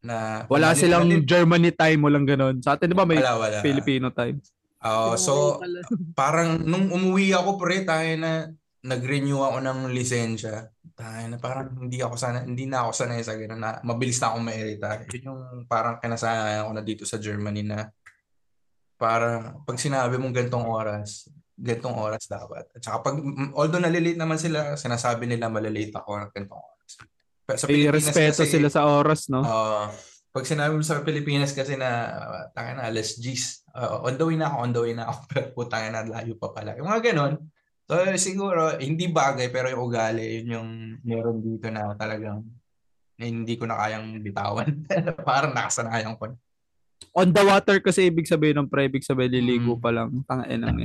[0.05, 2.61] na Wala silang mali- Germany time mo lang ganun.
[2.61, 3.59] Sa atin, di ba may wala, wala.
[3.61, 4.39] Filipino time?
[4.85, 5.81] Oo, so Pala.
[6.13, 8.53] parang nung umuwi ako pre, tayo na
[8.85, 10.69] nag-renew ako ng lisensya.
[10.95, 14.31] Tayo na parang hindi ako sana hindi na ako sanay sa ganun na mabilis na
[14.31, 15.03] akong mairita.
[15.11, 17.91] Yun yung parang kinasanayan ko na dito sa Germany na
[18.95, 21.27] para pag sinabi mong gantong oras,
[21.59, 22.71] gantong oras dapat.
[22.71, 23.17] At saka pag
[23.59, 26.91] although nalilate naman sila, sinasabi nila malilate ako ng gantong oras.
[27.45, 29.43] Pero sa May Pilipinas respeto kasi- sila sa oras, no?
[29.43, 29.85] Oo.
[30.35, 34.27] pag sinabi mo sa Pilipinas kasi na uh, tanga na alas G's, uh, on the
[34.27, 36.75] way na ako, on the way na ako, pero putang na layo pa pala.
[36.75, 37.39] Yung mga ganon.
[37.85, 40.69] So siguro, hindi bagay pero yung ugali, yun yung
[41.03, 42.41] meron dito na talagang
[43.15, 44.89] na hindi ko na kayang bitawan.
[45.29, 46.33] Parang nakasanayan ko.
[47.13, 49.83] On the water kasi ibig sabihin ng pre, ibig sabihin liligo Mm.
[49.85, 50.11] pa lang.
[50.25, 50.75] Tangin ang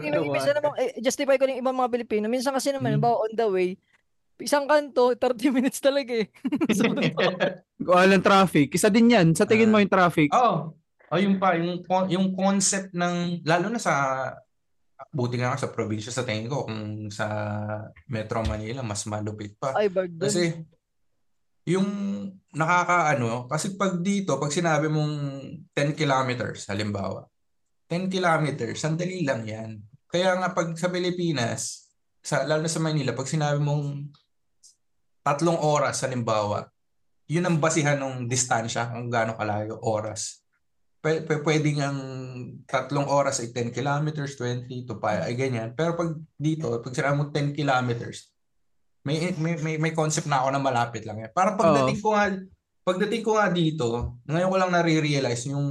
[0.00, 2.26] may- minsan naman, eh, justify ko yung ibang mga Pilipino.
[2.26, 2.98] Minsan kasi naman, Mm.
[2.98, 3.68] halimbawa on the way,
[4.38, 6.26] isang kanto, 30 minutes talaga eh.
[6.72, 6.88] so,
[7.78, 8.72] Walang traffic.
[8.72, 9.36] Isa din yan.
[9.36, 10.32] Sa tingin mo yung traffic.
[10.32, 13.94] Oh, oh yung pa yung yung concept ng lalo na sa
[15.08, 17.26] buti nga sa probinsya sa tingin ko kung sa
[18.12, 19.72] Metro Manila mas malupit pa.
[19.88, 20.20] ay.
[20.20, 20.42] Kasi
[21.68, 21.88] yung
[22.56, 25.14] nakakaano, kasi pag dito, pag sinabi mong
[25.76, 27.28] 10 kilometers, halimbawa,
[27.92, 29.70] 10 kilometers, sandali lang yan.
[30.08, 31.92] Kaya nga pag sa Pilipinas,
[32.24, 34.08] sa, lalo na sa Manila, pag sinabi mong
[35.20, 36.72] tatlong oras, halimbawa,
[37.28, 40.40] yun ang basihan ng distansya, kung gaano kalayo, oras.
[40.98, 41.98] Pwedeng ang
[42.66, 45.70] tatlong oras ay 10 kilometers, 20 to 5, ay ganyan.
[45.78, 48.34] Pero pag dito, pag sinabi mo 10 kilometers,
[49.06, 51.30] may, may, may, may concept na ako na malapit lang yan.
[51.30, 52.34] Para pagdating ko nga,
[52.82, 53.86] pagdating ko nga dito,
[54.26, 55.70] ngayon ko lang nare-realize yung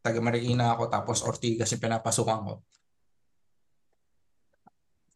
[0.00, 2.52] taga Marikina ako tapos Ortigas yung pinapasukan ko.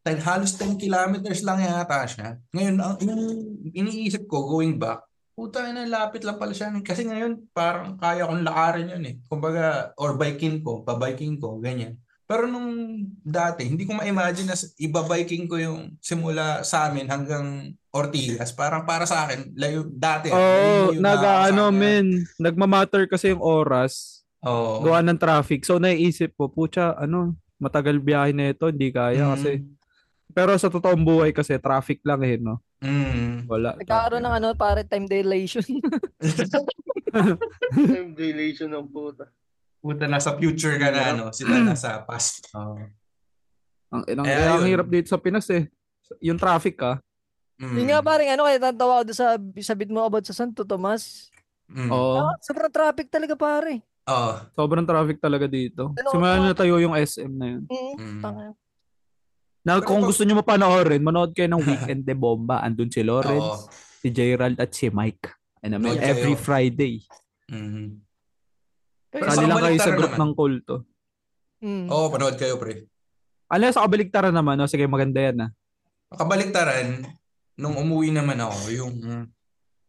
[0.03, 2.35] Ten, halos 10 kilometers lang yata siya.
[2.51, 3.23] Ngayon, ang yung
[3.71, 4.99] iniisip ko going back,
[5.33, 6.73] puta na lapit lang pala siya.
[6.81, 9.15] Kasi ngayon, parang kaya kong lakarin yun eh.
[9.27, 11.97] Kumbaga, or biking ko, pabiking ko, ganyan.
[12.23, 18.57] Pero nung dati, hindi ko ma-imagine na ibabiking ko yung simula sa amin hanggang Ortigas.
[18.57, 20.33] Parang para sa akin, layo, dati.
[20.33, 24.25] Oo, layo na nag sa ano men, nagmamatter kasi yung oras.
[24.41, 24.81] Oo.
[24.81, 25.61] Gawa ng traffic.
[25.69, 29.31] So naiisip ko, pucha, ano, matagal biyahe na ito, hindi kaya Mm.
[29.37, 29.51] kasi.
[30.33, 32.59] Pero sa totoong buhay kasi, traffic lang eh, no?
[32.81, 33.47] Mm.
[33.47, 33.77] Wala.
[33.79, 35.63] Nagkakaroon ng ano, pare time dilation.
[37.77, 39.29] Time dilation ng puta.
[39.85, 41.25] Puta, nasa future ka na, ano?
[41.37, 42.49] Sila nasa past.
[42.57, 42.81] Oo.
[43.93, 45.69] Ang, ang, Eh, ang hirap dito sa Pinas eh.
[46.25, 46.97] Yung traffic ah.
[47.61, 47.77] Mm.
[47.79, 51.29] Yun nga parang ano, kaya tatawa ako sa sabit mo about sa Santo Tomas.
[51.69, 51.93] Mm.
[51.93, 52.25] Oo.
[52.25, 53.85] Ah, sobrang traffic talaga pare.
[54.09, 54.33] Oo.
[54.57, 55.93] Sobrang traffic talaga dito.
[55.95, 56.51] Ano, Simula ano?
[56.51, 57.63] na tayo yung SM na yun.
[57.69, 57.95] Mm.
[58.25, 58.53] Mm.
[59.63, 62.59] Na, Pero kung pag- gusto nyo mapanoorin, manood kayo ng Weekend de Bomba.
[62.59, 63.07] Andun si Oo.
[63.09, 65.31] Lawrence, si Gerald at si Mike.
[65.61, 66.11] Ano naman, Nood kayo.
[66.11, 66.95] every Friday.
[67.47, 68.03] Mm.
[69.09, 70.23] Pero Pero Sali sa lang kayo sa kabaligtaran group naman.
[70.25, 70.77] ng kulto.
[71.63, 71.87] Mm.
[71.87, 72.75] Oo, panood kayo, pre.
[73.47, 74.67] Ano sa kabaligtaran naman, no?
[74.67, 75.51] sige maganda yan ah.
[76.11, 77.05] Kabaliktaran,
[77.55, 78.93] nung umuwi naman ako, yung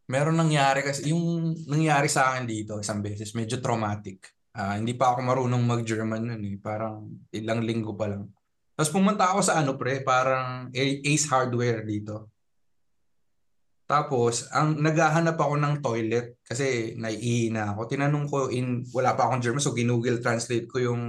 [0.05, 1.23] meron nangyari kasi, yung
[1.65, 4.21] nangyari sa akin dito isang beses, medyo traumatic.
[4.51, 6.61] Ah, hindi pa ako marunong mag-German nun eh.
[6.61, 8.29] Parang ilang linggo pa lang.
[8.73, 12.33] Tapos pumunta ako sa ano pre, parang Ace Hardware dito.
[13.83, 17.85] Tapos, ang naghahanap ako ng toilet kasi naiihi na ako.
[17.85, 21.01] Tinanong ko in, wala pa akong German, so ginuggle translate ko yung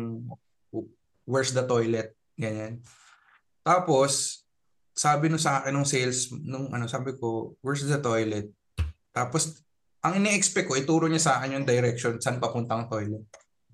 [1.25, 2.85] where's the toilet, ganyan.
[3.65, 4.45] Tapos,
[4.93, 8.53] sabi no sa akin nung sales, nung ano, sabi ko, where's the toilet?
[9.15, 9.65] Tapos,
[10.05, 13.25] ang ine-expect ko, ituro niya sa akin yung direction saan papuntang toilet.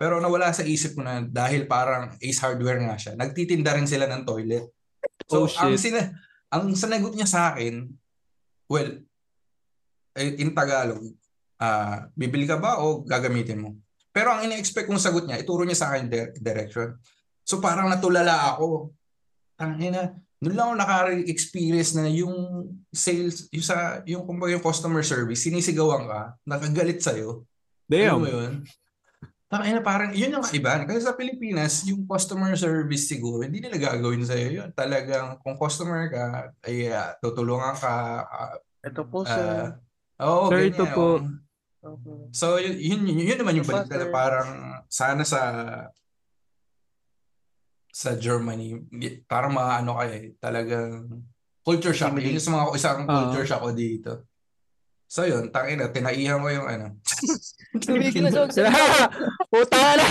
[0.00, 4.08] Pero nawala sa isip ko na dahil parang Ace Hardware nga siya, nagtitinda rin sila
[4.08, 4.64] ng toilet.
[5.28, 5.92] So, Oh, ang shit.
[5.92, 6.08] sina
[6.48, 7.84] ang sanagot niya sa akin,
[8.66, 8.90] well,
[10.16, 11.04] eh, in Tagalog,
[11.60, 13.76] ah, bibili ka ba o gagamitin mo?
[14.10, 16.96] Pero ang ine-expect kong sagot niya, ituro niya sa akin di- direction.
[17.46, 18.90] So parang natulala ako.
[19.54, 20.10] Tangina,
[20.42, 26.08] noon lang ako nakaka-experience na yung sales, yung sa yung kumbaga yung customer service, sinisigawan
[26.08, 27.46] ka, nakagalit sa Alam
[27.86, 28.18] Damn.
[28.18, 28.52] mo yun?
[29.50, 30.86] Tangina, parang yun yung kaibahan.
[30.86, 34.68] Kasi sa Pilipinas, yung customer service siguro, hindi nila gagawin sa'yo yun.
[34.70, 37.94] Talagang kung customer ka, ay ah, tutulungan ka.
[38.30, 38.54] ah,
[38.86, 39.74] Ito po, ah, sir.
[40.22, 41.06] Oo, Sir, ganyan, ito po.
[41.80, 42.18] Okay.
[42.30, 44.50] So, yun, yun, yun, yun naman yung balik na parang
[44.86, 45.42] sana sa
[47.90, 48.86] sa Germany,
[49.26, 51.10] parang mga ano kaya eh, talagang
[51.66, 52.14] culture shock.
[52.14, 54.29] Yun yung sa mga isang culture shock ko dito.
[55.10, 56.94] So yun, tangin na, tinaihan ko yung ano.
[57.82, 58.70] Tumigil na Sila,
[59.50, 60.06] puta na!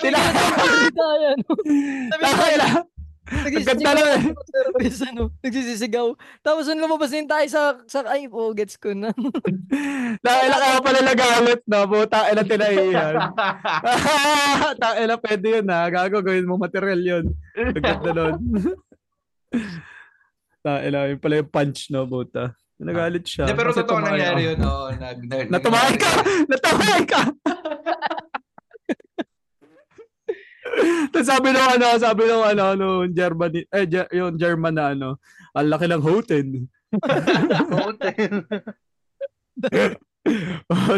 [0.00, 0.88] Sabi ko,
[2.24, 2.68] Tangina.
[3.30, 6.06] nagsisisigaw lang service, ano, nagsisisigaw.
[6.40, 9.12] Tapos nung lumabas din tayo sa, sa ay po, gets ko na.
[10.24, 11.84] Dahil kaya pala nagalit, no?
[11.84, 13.14] Puta, ina tinaihan.
[14.80, 15.84] Tangina, pwede yun, ha?
[15.92, 17.24] Gago, gawin mo material yun.
[17.54, 18.34] Naganda nun.
[20.64, 22.56] Tangina, yun pala yung punch, no, puta.
[22.80, 23.44] Nagalit siya.
[23.44, 24.58] Hindi, pero totoo nangyari yun.
[24.64, 26.10] Oo, nag, nag, Natumahay ka!
[26.48, 27.20] Natumahay ka!
[31.10, 33.84] Tapos sabi nung ano, sabi nung ano, nung Germany, eh,
[34.16, 35.20] yung German na ano,
[35.52, 36.46] ang laki ng Houten.
[37.68, 38.34] Hotel.
[40.72, 40.96] oh.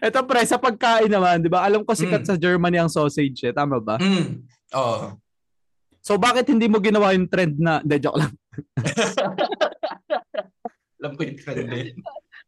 [0.00, 1.64] Ito pre, sa pagkain naman, di ba?
[1.64, 2.28] Alam ko sikat Mm.
[2.28, 3.52] sa Germany ang sausage eh.
[3.52, 3.96] Tama ba?
[4.00, 4.44] Mm.
[4.76, 5.16] Oo.
[6.00, 8.32] So bakit hindi mo ginawa yung trend na, hindi, joke lang.
[11.00, 11.96] Alam ko yung trend eh.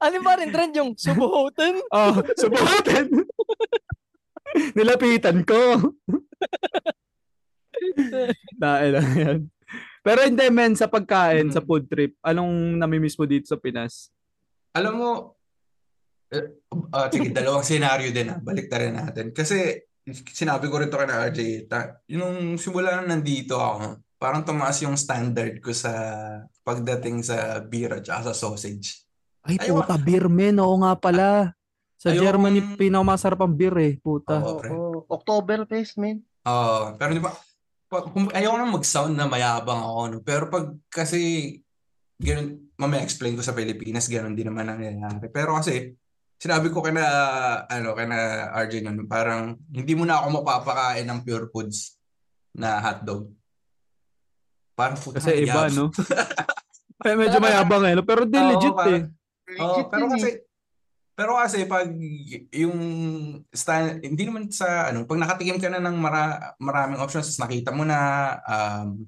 [0.02, 1.80] Ano ba rin trend yung subuhoten?
[1.96, 3.06] Oh, subukan.
[4.76, 5.94] Nilapitan ko.
[8.62, 9.38] Dahil lang yan.
[10.02, 11.54] Pero hindi men, sa pagkain, Mm.
[11.54, 14.10] sa food trip, anong namimiss mo dito sa Pinas?
[14.74, 15.10] Alam mo,
[16.32, 16.60] eh,
[16.92, 18.36] ah, sige, dalawang senaryo din ha.
[18.42, 19.30] Balik rin natin.
[19.30, 19.78] Kasi
[20.10, 24.78] sinabi ko rin to kay na RJ, ta, yung simula na nandito ako, parang tumaas
[24.86, 25.90] yung standard ko sa
[26.62, 29.02] pagdating sa beer at sa sausage.
[29.42, 30.62] Ay, Ayaw- puta, beer men.
[30.62, 31.50] Oo nga pala.
[31.98, 33.94] Sa Ayaw- Germany, pinakamasarap ang beer eh.
[33.98, 34.38] Puta.
[34.38, 34.70] Oo, pre.
[34.70, 35.02] Oo.
[35.10, 36.22] Oktoberfest, man.
[36.46, 37.34] Oo, pero di ba,
[38.32, 40.18] ayaw na mag-sound na mayabang ako, no?
[40.22, 41.58] Pero pag kasi,
[42.18, 45.26] ganun, mamaya explain ko sa Pilipinas, ganun din naman ang nangyayari.
[45.30, 45.94] Pero kasi,
[46.38, 47.02] sinabi ko kina,
[47.66, 51.98] ano, kina RJ nun, parang, hindi mo na ako mapapakain ng pure foods
[52.54, 53.30] na hotdog.
[54.72, 55.92] Parang puta Kasi iba, yab- no?
[57.02, 57.94] Kaya medyo mayabang eh.
[57.98, 58.06] no?
[58.06, 59.02] Pero di legit parang- eh.
[59.52, 60.36] Legit pero yun kasi eh.
[61.12, 61.88] pero kasi pag
[62.56, 62.78] yung
[63.52, 67.84] style, hindi naman sa ano, pag nakatikim ka na ng mara, maraming options, nakita mo
[67.84, 67.98] na
[68.48, 69.04] um,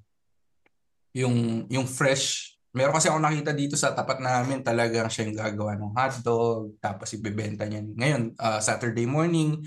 [1.14, 2.58] yung yung fresh.
[2.74, 7.14] Meron kasi ako nakita dito sa tapat namin talagang siya yung gagawa ng hotdog, tapos
[7.14, 7.86] ibebenta niya.
[7.86, 9.62] Ngayon, ah, Saturday morning,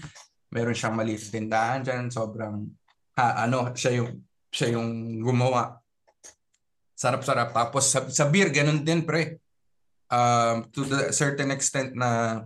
[0.52, 2.68] meron siyang maliit na tindahan dyan, sobrang,
[3.16, 4.12] ha, ano, siya yung,
[4.52, 5.80] siya yung gumawa.
[6.98, 7.54] Sarap-sarap.
[7.54, 9.38] Tapos sa, sa beer, ganun din, pre.
[10.10, 12.42] Um, to the certain extent na,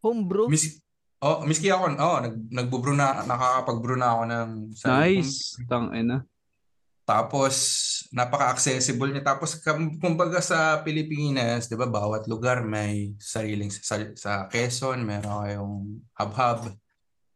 [0.00, 0.48] Homebrew.
[0.48, 0.80] mis,
[1.20, 5.60] oh, miski ako, oh, nag, nagbubrew na, nakakapag-brew na ako ng kong Nice.
[5.68, 6.24] Tangina.
[7.02, 7.54] Tapos,
[8.14, 9.34] napaka-accessible niya.
[9.34, 9.58] Tapos,
[9.98, 15.76] kumbaga sa Pilipinas, di ba, bawat lugar may sariling, sa, sa Quezon, meron kayong
[16.16, 16.60] hub-hub.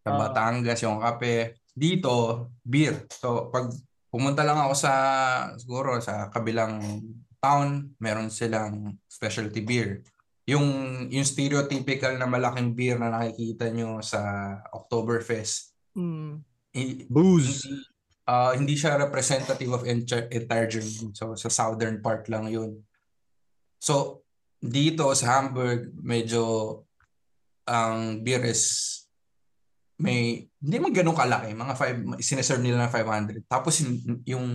[0.06, 0.18] Sa Ah.
[0.22, 1.58] Batangas, yung kape.
[1.74, 3.04] Dito, beer.
[3.10, 3.68] So, pag
[4.16, 4.92] pumunta lang ako sa,
[5.60, 6.80] siguro, sa kabilang
[7.36, 10.00] town, meron silang specialty beer.
[10.48, 10.64] Yung,
[11.12, 14.20] yung stereotypical na malaking beer na nakikita nyo sa
[14.72, 16.44] Oktoberfest, Mm.
[16.76, 17.64] i- Booze.
[17.64, 17.84] hindi,
[18.28, 21.12] ah, hindi siya representative of entire, entire Germany.
[21.12, 22.84] So, sa southern part lang yun.
[23.80, 24.24] So,
[24.60, 26.42] dito sa Hamburg, medyo
[27.64, 29.05] ang beer is
[29.96, 30.18] may,
[30.56, 31.50] hindi man ganun kalaki.
[31.50, 33.44] Mga five, sineserve nila ng 500.
[33.46, 34.46] Tapos yung, yung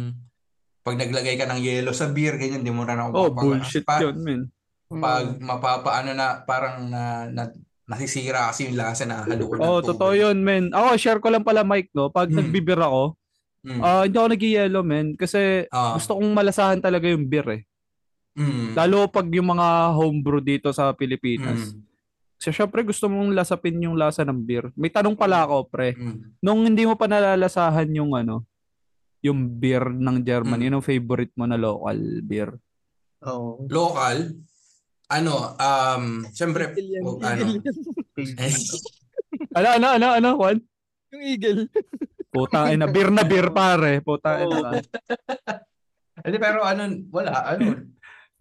[0.81, 4.01] pag naglagay ka ng yelo sa beer, ganyan, di mo na ako Oh, bullshit pa-
[4.01, 4.41] yun, men.
[4.87, 7.49] Pag mapapaano na, parang na, na,
[7.85, 9.87] nasisira kasi yung lasa na haluan ng Oh, tubig.
[9.89, 10.69] totoo yun, men.
[10.69, 12.07] Ako, share ko lang pala, Mike, no?
[12.07, 12.37] Pag Mm.
[12.37, 13.17] nagbibir ako,
[13.61, 13.79] Mm.
[13.79, 15.07] ah, hindi ako nag-yellow, men.
[15.13, 15.93] Kasi Ah.
[15.93, 17.61] gusto kong malasahan talaga yung beer, eh.
[18.33, 18.73] Mm.
[18.73, 21.71] Lalo pag yung mga homebrew dito sa Pilipinas.
[21.71, 21.90] Mm.
[22.41, 24.73] Kasi syempre gusto mong lasapin yung lasa ng beer.
[24.73, 25.93] May tanong pala ako, pre.
[25.93, 26.41] Mm.
[26.41, 28.49] Nung hindi mo pa nalalasahan yung ano,
[29.21, 30.65] yung beer ng Germany, Mm.
[30.65, 32.49] yun ang favorite mo na local beer.
[33.21, 33.69] Oo.
[33.69, 34.33] local,
[35.05, 37.43] ano, um, siyempre, Eagle yan, o, eagle ano.
[39.53, 40.57] Ano, ano, ano, ano, Juan?
[41.13, 41.69] Yung eagle.
[42.33, 44.01] Puta, ay na, beer na beer, pare.
[44.01, 44.49] Puta, Oo.
[44.49, 44.81] na.
[46.25, 47.85] hindi, pero ano, wala, ano,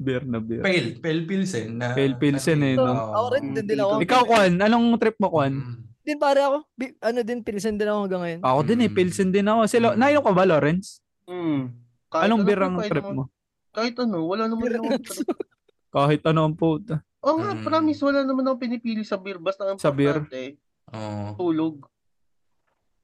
[0.01, 0.65] Beer na beer.
[0.65, 3.13] pale, pale pilsen na, Pale pilsen eh, So, no?
[3.13, 3.93] ako rin, din din ako.
[4.01, 5.53] Ikaw, Juan, anong trip mo, Juan?
[5.53, 5.77] Mm.
[6.01, 6.57] Din pare ako.
[6.73, 8.41] Bi- ano din, pilsen din ako hanggang ngayon.
[8.41, 8.97] Ako din eh, Mm.
[8.97, 9.61] pilsen din ako.
[9.69, 9.99] Sila, Mm.
[10.01, 11.05] nainom ka ba, Lawrence?
[11.29, 11.61] Mm.
[12.09, 13.25] Kahit Anong ano, beer ang trip mo?
[13.71, 14.89] Kahit ano, wala naman Beer ako.
[15.93, 17.05] Kahit ano ang puta.
[17.21, 17.63] Oo nga, Mm.
[17.63, 19.37] promise, wala naman ako pinipili sa beer.
[19.37, 20.25] Basta ang Sa beer?
[20.89, 21.37] Oo.
[21.37, 21.85] tulog.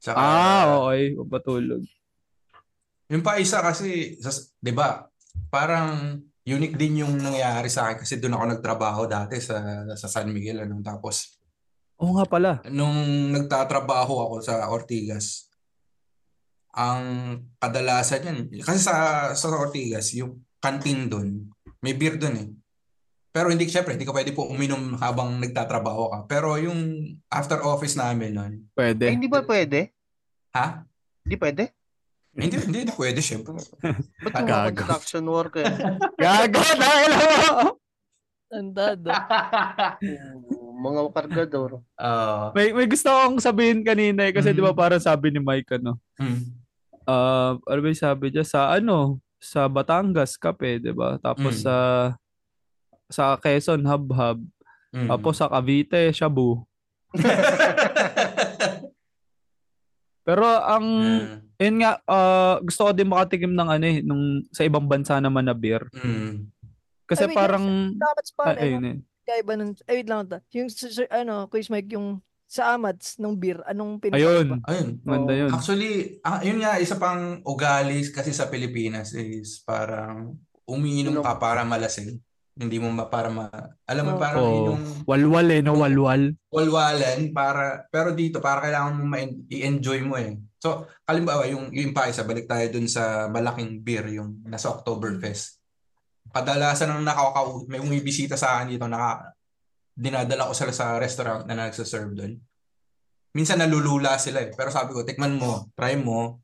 [0.00, 1.12] Tsaka, Ah, okay.
[1.22, 1.84] Patulog.
[3.06, 4.16] yung pa isa kasi,
[4.56, 5.06] di ba,
[5.46, 9.58] parang unique din yung nangyari sa akin kasi doon ako nagtrabaho dati sa,
[9.92, 11.42] sa San Miguel, ano, tapos,
[11.96, 12.62] Oo nga pala.
[12.68, 12.94] nung
[13.30, 15.50] nagtatrabaho ako sa Ortigas,
[16.70, 17.02] ang
[17.56, 18.94] kadalasan yan, kasi sa,
[19.32, 21.48] sa Ortigas, yung canteen doon,
[21.80, 22.48] may beer doon eh.
[23.32, 26.18] Pero hindi, syempre, hindi ka pwede po uminom habang nagtatrabaho ka.
[26.24, 26.80] Pero yung
[27.28, 29.12] after office namin nun, Eh, Pwede.
[29.12, 29.92] hindi ba pwede?
[30.52, 30.84] ha?
[31.20, 31.62] Hindi pwede?
[32.36, 33.56] Hindi, hindi, hindi pwede, syempre.
[34.22, 34.76] Ba't yung mga Gago.
[34.76, 35.64] construction worker?
[36.20, 37.28] Gago, dahil mo!
[38.46, 39.08] Tandado.
[40.52, 41.70] Oo, mga kargador.
[41.96, 44.54] Ah, May, may gusto akong sabihin kanina eh, kasi Mm.
[44.54, 46.40] di ba parang sabi ni Mike ano, mm,
[47.04, 48.44] ah ano ba yung sabi niya?
[48.44, 51.18] Sa ano, sa Batangas, kape, di ba?
[51.18, 51.62] Tapos Mm.
[51.64, 51.76] sa
[53.08, 54.38] sa Quezon, Hub-Hub.
[54.92, 55.08] mm.
[55.08, 56.62] Tapos sa Cavite, Shabu.
[60.22, 64.62] Pero ang, Ah, yun nga, ah, gusto ko din makatikim ng ano eh, nung sa
[64.64, 65.84] ibang bansa naman na beer.
[65.92, 66.52] mm.
[67.06, 67.64] Kasi Ay, wait, parang,
[67.94, 68.96] Dapat pa, ah, ayun eh.
[69.22, 69.72] kaiba nun.
[69.86, 70.38] Ay, wait lang ito.
[70.58, 70.68] Yung,
[71.10, 74.88] ano, Quiz Mike, yung sa Amats ng beer, anong Ayun, Ayun.
[75.02, 75.50] maganda yun.
[75.50, 81.66] Actually, ah, yun nga, isa pang ugali kasi sa Pilipinas is parang umiinom ka para
[81.66, 82.18] malasing.
[82.56, 83.52] Hindi mo ma, para ma...
[83.84, 84.22] Alam mo, Oo.
[84.22, 84.66] parang yun Oo.
[84.72, 85.76] yung Walwal eh, no?
[85.76, 86.22] Walwal.
[86.48, 87.84] walwalan para...
[87.92, 90.40] Pero dito, para kailangan mo ma- i-enjoy mo eh.
[90.56, 95.60] So, halimbawa, yung, yung pa isa, balik tayo dun sa malaking beer, yung nasa Oktoberfest.
[96.32, 99.36] Kadalasan ng nakaka may bumibisita sa akin dito, naka,
[99.96, 102.36] dinadala ko sila sa restaurant na nagsaserve doon.
[103.36, 104.52] Minsan nalulula sila eh.
[104.52, 106.40] Pero sabi ko, tikman mo, try mo.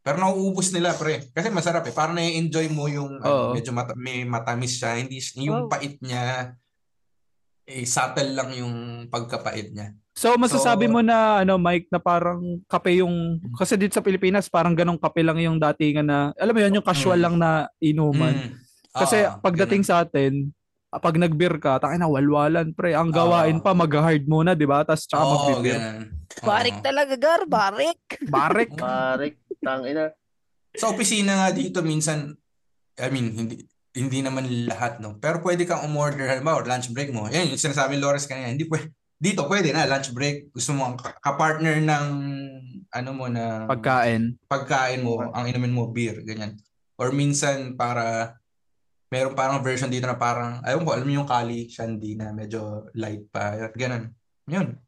[0.00, 1.28] Pero nauubos nila, pre.
[1.28, 1.92] Kasi masarap eh.
[1.92, 3.52] Parang na-enjoy mo yung ano, Oo.
[3.52, 4.96] medyo mata- may matamis siya.
[4.96, 5.72] Hindi, yung Wow.
[5.72, 6.56] pait niya,
[7.68, 8.74] eh, subtle lang yung
[9.12, 9.92] pagkapait niya.
[10.10, 14.50] So masasabi So- mo na ano Mike na parang kape yung kasi dito sa Pilipinas
[14.50, 17.24] parang ganong kape lang yung datingan na alam mo yun yung casual Mm.
[17.24, 18.34] lang na inuman.
[18.34, 18.50] Mm.
[18.90, 19.90] Kasi Oo, pagdating ganun.
[19.90, 20.32] sa atin
[20.90, 22.98] ah, pag nag-beer ka, takin na walwalan pre.
[22.98, 23.62] Ang gawain Oo.
[23.62, 24.82] pa mag-hard muna, 'di ba?
[24.82, 25.22] Tapos tsaka
[25.62, 26.10] ganun.
[26.42, 26.46] Oo.
[26.46, 27.42] Barik talaga, Gar.
[27.46, 28.02] Barik.
[28.26, 28.70] Barik.
[28.74, 30.10] Parik, tangina.
[30.74, 32.34] Sa opisina nga dito minsan
[32.98, 33.54] I mean hindi
[33.90, 35.18] hindi naman lahat no.
[35.18, 37.26] Pero pwede kang umorder halimbawa lunch break mo.
[37.26, 38.50] Yan yung sinasabi ni Lawrence kanina.
[38.50, 40.48] Hindi pwede dito pwede na lunch break.
[40.50, 42.04] Gusto mo ang ka- ka-partner ng
[42.88, 44.34] ano mo na Pagkain.
[44.48, 46.56] pagkain mo, ang inumin mo beer, ganyan.
[46.96, 48.34] Or minsan para
[49.06, 52.88] meron parang version dito na parang ayun ko, alam mo yung Kali Shandy na medyo
[52.94, 54.08] light pa, ganun.
[54.48, 54.80] Yun.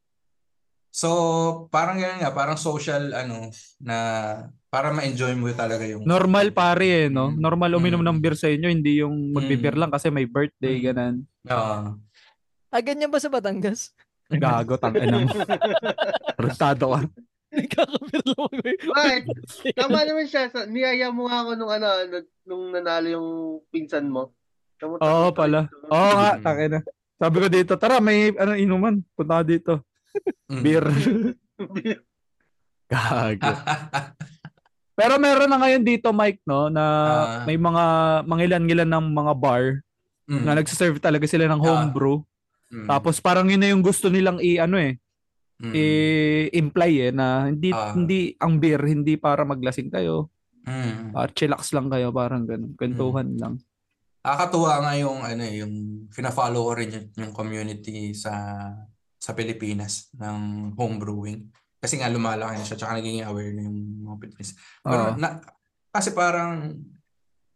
[0.89, 1.09] So,
[1.69, 3.97] parang ganyan nga, parang social, ano, na
[4.69, 6.05] para ma-enjoy mo talaga yung...
[6.05, 7.33] Normal pare eh, no?
[7.33, 7.41] Mm.
[7.41, 8.09] Normal uminom Mm.
[8.09, 9.81] ng beer sa inyo, hindi yung magbibir Mm.
[9.81, 10.85] lang kasi may birthday, Mm.
[10.85, 11.17] ganun.
[11.49, 11.77] Oo.
[12.69, 13.93] Ah, ganyan ba sa Batangas?
[14.29, 15.29] Gago, tangin ng
[16.43, 17.01] Rustado ka.
[17.53, 18.57] Nagkakabir lang ako.
[18.89, 19.23] Bakit?
[19.77, 20.49] Tama naman siya.
[20.49, 21.89] Sa, niyaya mo nga ako nung ano,
[22.43, 23.29] nung nanalo yung
[23.69, 24.33] pinsan mo.
[24.81, 24.97] Oo
[25.29, 25.61] kamu- pala.
[25.87, 26.43] Oo nga, Mm.
[26.43, 26.81] tangin na.
[27.15, 29.05] Sabi ko dito, tara, may ano, inuman.
[29.13, 29.73] Punta ka dito.
[30.49, 30.63] Mm.
[30.65, 30.85] Beer.
[32.89, 33.53] Gago.
[34.99, 37.45] Pero meron na ngayon dito, Mike, no, na Ah.
[37.45, 37.85] may mga
[38.25, 39.65] mangilan-ngilan ng mga bar
[40.25, 40.45] Mm.
[40.45, 42.25] na nagsiserve talaga sila ng homebrew.
[42.73, 42.89] Mm.
[42.89, 44.97] Tapos parang yun na yung gusto nilang i ano eh,
[45.63, 45.73] Mm.
[45.79, 47.93] i-imply eh na hindi Ah.
[47.95, 50.33] hindi ang beer hindi para maglasing kayo,
[50.67, 51.13] Mm.
[51.15, 53.61] para chillax lang kayo, parang ganun, kwentuhan lang.
[54.25, 55.75] Nakakatuwa nga yung ano eh, yung
[56.11, 58.33] fina-follow ko rin yung, yung community sa
[59.23, 61.47] sa Pilipinas ng home brewing.
[61.79, 64.55] Kasi nga lumalaki na siya tsaka naging aware na yung mga Pilipinas.
[64.83, 65.19] Pero Oo.
[65.19, 65.39] na,
[65.91, 66.75] kasi parang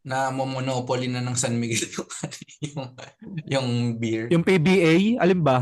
[0.07, 2.09] na monopoly na ng San Miguel yung
[2.63, 2.89] yung,
[3.51, 4.31] yung beer.
[4.31, 5.59] Yung PBA, alin ba?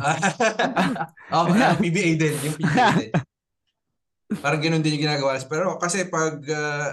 [1.35, 3.13] oh, yeah, PBA din, yung PBA din.
[4.45, 5.41] Parang ganun din yung ginagawa.
[5.49, 6.93] Pero kasi pag ah,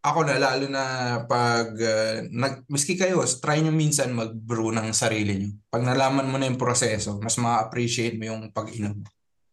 [0.00, 0.84] ako na lalo na
[1.28, 5.50] pag ah, nag miski kayo, try nyo minsan mag-brew ng sarili nyo.
[5.68, 9.04] Pag nalaman mo na yung proseso, mas ma-appreciate mo yung pag-inom.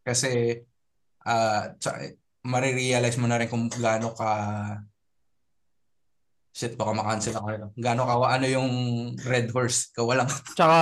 [0.08, 0.56] Kasi
[1.28, 2.16] ah tsa-
[2.48, 4.32] marirealize mo na rin kung gaano ka
[6.54, 7.68] shit baka makancel ako nito.
[7.76, 8.70] Gaano ka ano yung
[9.20, 10.78] Red Horse kawalang Tsaka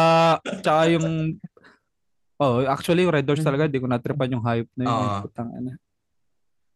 [0.60, 1.40] tsaka yung
[2.36, 4.90] Oh, actually Red Doors talaga, di ko natripan yung hype na yun.
[4.90, 4.98] eh.
[4.98, 5.18] Oo.
[5.24, 5.78] Putang ina.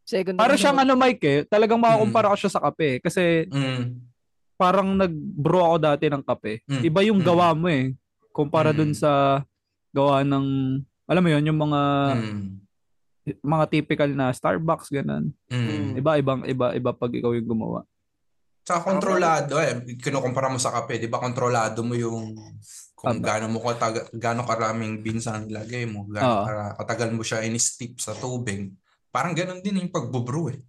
[0.05, 3.97] Second Para siyang ano Mike eh, talagang makakumpara ko siya sa kape kasi mm,
[4.53, 6.61] parang nag-brew ako dati ng kape.
[6.69, 6.83] Mm.
[6.85, 7.25] Iba yung Mm.
[7.25, 7.97] gawa mo eh.
[8.29, 8.99] Kumpara dun Mm.
[9.01, 9.41] sa
[9.89, 10.45] gawa ng
[11.09, 11.81] alam mo yon yung mga
[12.13, 12.45] mm,
[13.41, 15.33] mga typical na Starbucks ganun.
[15.49, 15.97] mm.
[15.97, 17.81] Iba ibang iba iba pag ikaw yung gumawa.
[18.65, 19.77] Tsaka kontrolado eh.
[19.95, 21.21] Kinukumpara mo sa kape, di ba?
[21.21, 22.33] Kontrolado mo yung
[22.97, 26.43] kung gaano mo kataga, gaano karaming beans ang ilagay mo, gaano Oo.
[26.43, 28.73] kara- katagal mo siya in-steep sa tubig.
[29.13, 30.59] Parang ganun din yung pagbubrew eh.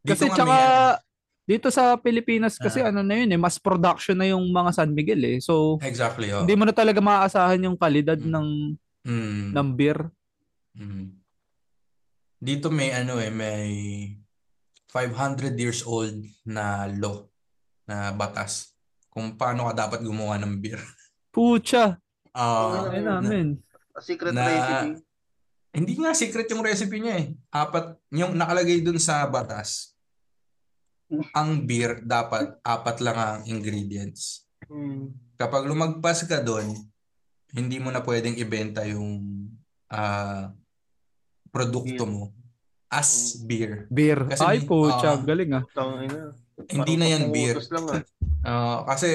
[0.00, 1.00] Dito Kasi nga tsaka ano,
[1.48, 2.92] dito sa Pilipinas kasi Ah.
[2.92, 5.36] ano na yun eh, mas production na yung mga San Miguel eh.
[5.40, 6.44] So exactly, oh.
[6.44, 8.28] hindi mo na talaga maaasahan yung kalidad Mm.
[8.28, 8.48] ng
[9.00, 9.98] Mm, ng beer.
[10.76, 11.06] mm.
[12.36, 13.64] Dito may ano eh, may
[14.90, 17.22] 500 years old na law
[17.86, 18.74] na batas
[19.06, 20.82] kung paano ka dapat gumawa ng beer.
[21.34, 21.98] Pucha.
[22.34, 23.58] Ah, Ay na- namin.
[24.02, 25.02] Secret Na- recipe.
[25.70, 27.26] Hindi nga secret yung recipe niya eh.
[27.54, 29.94] Apat, yung nakalagay dun sa batas,
[31.30, 34.46] ang beer dapat apat lang ang ingredients.
[34.66, 35.14] Hmm.
[35.38, 36.74] Kapag lumagpas ka dun,
[37.54, 39.46] hindi mo na pwedeng ibenta yung
[39.90, 40.50] ah,
[41.54, 42.10] produkto Beer.
[42.10, 42.34] mo
[42.90, 43.86] as beer.
[43.86, 44.26] Beer.
[44.26, 45.22] Kasi Ay may- pucha, ah.
[45.22, 45.64] galing ah.
[45.70, 46.34] Tangina.
[46.66, 47.56] Hindi na yan beer.
[47.56, 48.02] Pangutos lang ah.
[48.40, 49.08] Ah, kasi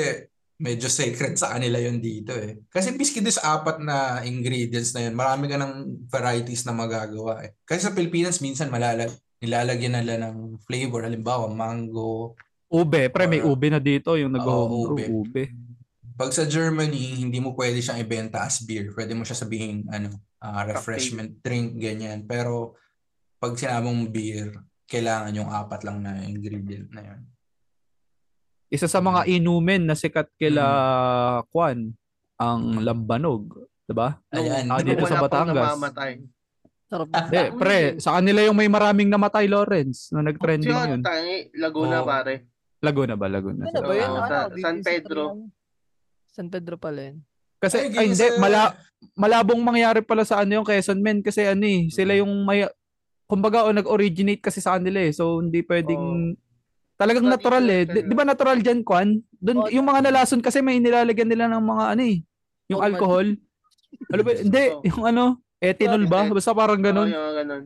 [0.56, 2.64] medyo sacred sa kanila yun dito eh.
[2.72, 7.44] Kasi biski doon sa apat na ingredients na yun, marami ka ng varieties na magagawa
[7.44, 7.52] eh.
[7.68, 9.12] Kasi sa Pilipinas, minsan malalag,
[9.44, 11.04] nilalagyan nila ng flavor.
[11.04, 12.40] Halimbawa, mango.
[12.72, 15.04] Ube, pre may ube na dito yung Oo, nag-homebrew, ube.
[15.28, 15.44] ube.
[16.16, 18.96] Pag sa Germany, hindi mo pwede siyang ibenta as beer.
[18.96, 22.24] Pwede mo siya sabihin, ano, ah, refreshment drink, ganyan.
[22.24, 22.80] Pero
[23.46, 24.50] pag sinabi mong beer,
[24.86, 27.22] kailangan yung apat lang na ingredient na yun.
[28.68, 31.42] Isa sa mga inumin na sikat kila Mm.
[31.54, 31.78] Kwan,
[32.36, 33.46] ang lambanog,
[33.86, 34.18] 'di ba?
[34.34, 34.66] Ayan.
[34.68, 35.78] Ah, dito sa Batangas.
[36.86, 37.10] Sarap.
[37.10, 41.02] Hindi, pre, sa kanila yung may maraming namatay, Lawrence, na nag-trending yun.
[41.02, 42.06] tangi, Laguna Oo.
[42.06, 42.46] pare.
[42.78, 43.26] Laguna ba?
[43.26, 43.66] Laguna.
[43.66, 44.10] Ano ba yun?
[44.12, 45.24] Oo, Ano, San sa Pedro.
[46.30, 47.26] San Pedro pala yun.
[47.58, 48.78] Kasi, Ay, ay, hindi, sa- mala,
[49.18, 52.70] malabong mangyari pala sa ano yung Quezon Men kasi ano eh, sila yung may,
[53.26, 55.12] kumbaga o nag-originate kasi sa kanila eh.
[55.12, 56.38] So, hindi pwedeng,
[56.96, 57.82] talagang Basta natural eh.
[57.84, 59.10] Di, ba natural dyan, Kwan?
[59.36, 62.18] Doon, Oo, yung mga nalason kasi may nilalagyan nila ng mga ano eh,
[62.68, 62.90] yung Formal.
[62.92, 63.28] alcohol.
[64.08, 64.32] Ano ba?
[64.32, 64.82] Hindi, Oo.
[64.84, 65.24] yung ano,
[65.58, 66.26] ethanol ba?
[66.28, 67.10] Basta parang ganun.
[67.10, 67.64] Oo, yung ganun.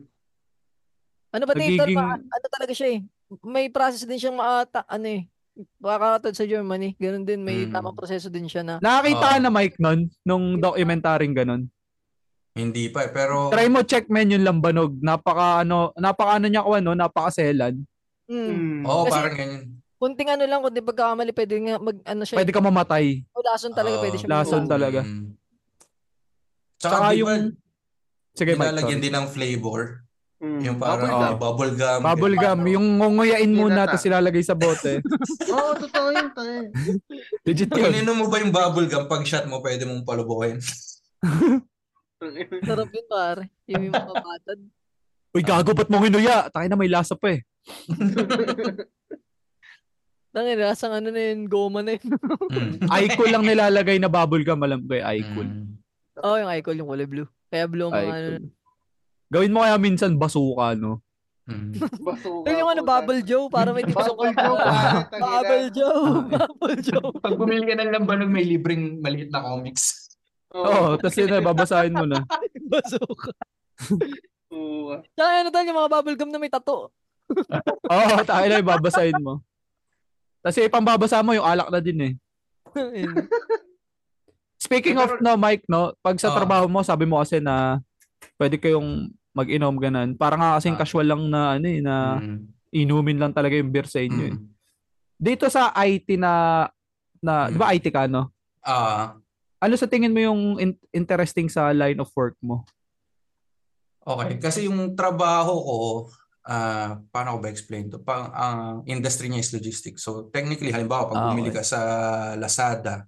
[1.30, 1.52] Ano ba?
[1.54, 3.00] Nagiging- Ma- ano talaga siya eh.
[3.40, 5.30] May process din siyang maata, ano eh.
[5.78, 6.96] Makakatod sa Germany.
[6.96, 7.44] Ganun din.
[7.44, 7.70] May Mm.
[7.70, 8.74] tamang proseso din siya na.
[8.80, 11.68] Nakakita ka na Mike nun, nung documentaryng ganun.
[12.50, 14.98] Hindi pa eh, pero Try mo check men yung lambanog.
[14.98, 17.78] Napaka ano, napaka ano niya kuwan no, napakaselan.
[18.26, 18.46] Mm.
[18.46, 18.80] Hmm.
[18.86, 19.64] Oo, Kasi- parang ganyan.
[20.00, 22.40] Kunting ano lang, kundi pagkakamali, pwede nga mag, ano siya.
[22.40, 23.20] Pwede ka mamatay.
[23.36, 24.02] O, lason talaga, Oo.
[24.08, 25.00] pwede siya Lason mag- talaga.
[25.04, 25.28] Mm.
[26.80, 27.52] Tsaka Tsaka, yung
[28.32, 28.60] Sige Mike.
[28.64, 29.80] nilalagyan din ng flavor.
[30.40, 30.60] Hmm.
[30.64, 31.20] Yung parang Bubble gum.
[31.20, 32.00] oh, bubble gum.
[32.00, 35.04] Bubble gum, yung ngunguyain muna tapos ilalagay sa bote.
[35.52, 36.26] Oo, totoo yun.
[37.44, 37.92] Legit yun.
[37.92, 40.56] ininom mo ba yung bubble gum, pag shot mo, pwede mong palubukin.
[42.68, 43.42] Sarap yun, pare.
[43.66, 44.58] Yung yung mapapatad.
[45.30, 46.50] Uy, gago, ba't mo hinuya?
[46.50, 47.40] Tayo na may lasa pa eh.
[50.30, 52.06] Tangin, lasang ano na yun, goma na yun.
[52.50, 52.86] Mm.
[52.86, 55.46] Icol lang nilalagay na bubblegum, alam ko eh, Icol.
[55.46, 55.74] Mm.
[56.20, 57.28] Oo, oh, yung icon, yung kulay blue.
[57.48, 58.14] Kaya blue ang mga ano.
[58.14, 58.44] Icol.
[59.30, 61.02] Gawin mo kaya minsan basuka, no?
[61.50, 61.72] Mm.
[62.06, 64.58] Basuka Yun yung ano, Bubble Joe, para may tipsong Bubble Joe.
[65.18, 66.02] Bubble Joe.
[66.26, 67.10] Bubble Joe.
[67.18, 70.09] Pag bumili ka ng lambanog, may libreng maliit na comics.
[70.50, 72.26] Oo, tapos yun na, babasahin mo na.
[72.72, 73.30] Basuka.
[74.50, 74.98] Oo.
[75.14, 76.90] Tsaka ano tol, yung mga bubble gum na may tato.
[77.94, 79.38] Oo, tayo na, babasahin mo.
[80.42, 82.12] Tapos yung pambabasa mo, yung alak na din eh.
[84.60, 86.36] Speaking of no, Mike, no, pag sa Oo.
[86.36, 87.80] trabaho mo, sabi mo kasi na
[88.36, 90.18] pwede kayong mag-inom ganun.
[90.18, 90.80] Parang nga kasing Ah.
[90.82, 92.38] casual lang na ano eh, na Mm.
[92.74, 94.34] inumin lang talaga yung beer sa inyo eh.
[94.34, 94.46] Mm.
[95.16, 96.66] Dito sa IT na,
[97.22, 97.52] na Mm.
[97.54, 98.28] di ba IT ka, no?
[98.60, 99.16] Ah,
[99.60, 102.64] Ano sa tingin mo yung in- interesting sa line of work mo?
[104.04, 104.40] okay.
[104.40, 105.78] Kasi yung trabaho ko,
[106.48, 108.00] ah, paano ko ba explain to?
[108.00, 110.00] Pang, ang industry niya is logistics.
[110.02, 111.60] So, technically, halimbawa, pag Ah, bumili okay.
[111.60, 111.80] ka sa
[112.40, 113.04] Lazada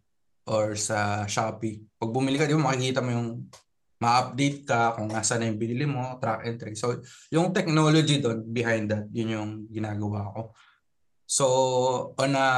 [0.46, 3.28] or sa Shopee, pag bumili ka, di ba makikita mo yung
[4.02, 6.82] ma-update ka kung nasa na yung binili mo, track and trace.
[6.82, 6.98] So,
[7.30, 10.40] yung technology doon, behind that, yun yung ginagawa ko.
[11.32, 11.46] So,
[12.20, 12.48] on a,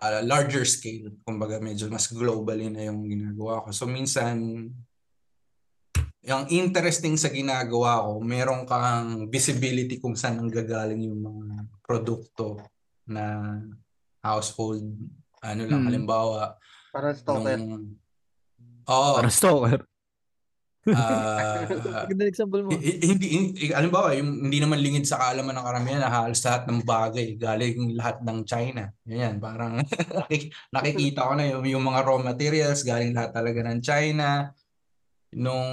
[0.00, 3.76] a larger scale, kumbaga medyo mas globally na yung ginagawa ko.
[3.76, 4.72] So, minsan,
[6.24, 12.56] yung interesting sa ginagawa ko, meron kang visibility kung saan ang gagaling yung mga produkto
[13.04, 13.52] na
[14.24, 14.88] household,
[15.44, 15.88] ano lang, Hmm.
[15.92, 16.56] halimbawa,
[16.88, 17.60] Parang stalker.
[17.60, 18.00] nung,
[18.88, 19.84] oo, Para stalker.
[20.92, 21.64] Ah,
[22.12, 22.76] ng example mo.
[22.76, 26.80] Hindi, hindi alimbawa, yung hindi naman lingid sa kaalaman ng karamihan na halos lahat ng
[26.84, 28.92] bagay galing lahat ng China.
[29.08, 29.80] Yan, parang
[30.20, 34.52] nakik- nakikita ko na yung, yung mga raw materials galing lahat talaga ng China.
[35.34, 35.72] Nung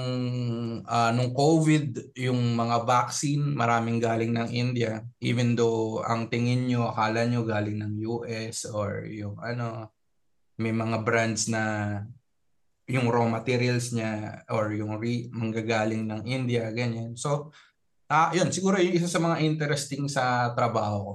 [0.88, 6.90] ah, nung COVID, yung mga vaccine maraming galing ng India even though ang tingin nyo
[6.90, 9.92] akala nyo galing ng US or yung ano
[10.58, 11.62] may mga brands na
[12.92, 17.16] yung raw materials niya or yung re, manggagaling ng India, ganyan.
[17.16, 17.50] So,
[18.12, 21.12] ah, yun, siguro yung isa sa mga interesting sa trabaho ko.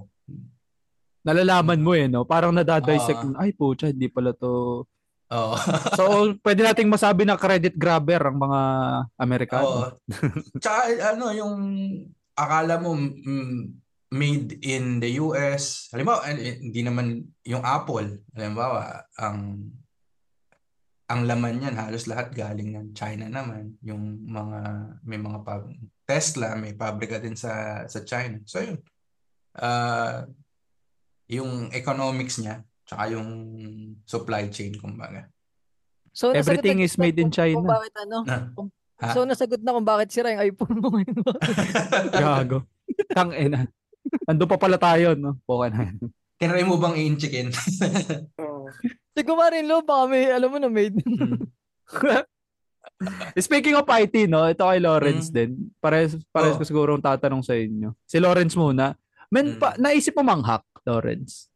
[1.21, 2.25] Nalalaman mo eh, no?
[2.25, 4.83] Parang nadadissect mo, ay pucha, hindi pala to.
[5.27, 5.55] Oo.
[5.99, 8.61] So, pwede nating masabi na credit grabber ang mga
[9.19, 9.67] Amerikano.
[9.67, 9.87] Oo.
[10.57, 11.55] Tsaka ano, yung
[12.33, 19.67] akala mo mm, made in the US, halimbawa, eh, hindi naman yung Apple, halimbawa, ang
[21.07, 23.79] ang laman niyan halos lahat galing ng China naman.
[23.81, 24.59] Yung mga
[25.07, 25.63] may mga pab
[26.03, 28.43] Tesla may pabrika din sa sa China.
[28.43, 28.79] So yun.
[29.55, 30.27] Ah,
[31.27, 33.29] yung economics niya tsaka yung
[34.03, 35.27] supply chain kumbaga.
[36.17, 37.77] So, Everything is made in kung- Kung China.
[37.77, 38.17] bakit ano?
[38.25, 38.37] Na,
[38.97, 39.13] Ha?
[39.13, 41.21] So, nasagot na kung bakit sira yung iPhone mo ngayon.
[42.17, 42.65] Gago.
[43.13, 43.69] Tang ina.
[44.25, 45.37] Ando pa pala tayo, no?
[45.45, 45.93] Okay na.
[46.41, 47.53] Tinry mo bang i-inchikin?
[49.17, 50.93] Siguro rin lo, baka may, alam mo na, made.
[51.01, 51.41] Hmm.
[53.37, 54.45] Speaking of IT, no?
[54.45, 55.33] Ito kay Lawrence Mm.
[55.33, 55.51] din.
[55.77, 56.59] Pares, pares Oh.
[56.61, 57.97] ko siguro ang tatanong sa inyo.
[58.05, 58.93] Si Lawrence muna.
[59.29, 59.59] Men, Mm.
[59.59, 61.49] pa, naisip mo manghak, Lawrence?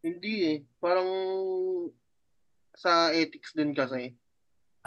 [0.00, 0.58] Hindi eh.
[0.78, 1.08] Parang
[2.72, 4.12] sa ethics din kasi.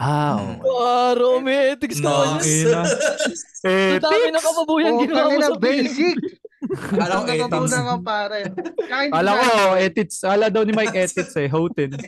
[0.00, 0.46] Ah, Mm.
[0.56, 0.64] okay.
[0.64, 2.14] Paro, may ethics ka No.
[2.16, 2.40] ba?
[2.40, 2.80] Ina.
[3.66, 6.16] Ang dami ng kapabuyan Oh, ginawa mo sa basic.
[6.92, 7.88] Alam ko Ang natutunan ethics.
[7.88, 8.38] ka pare.
[9.08, 9.48] Kala ko,
[9.80, 10.16] edits.
[10.20, 11.48] Kala daw ni Mike edits eh.
[11.48, 11.96] Hotin.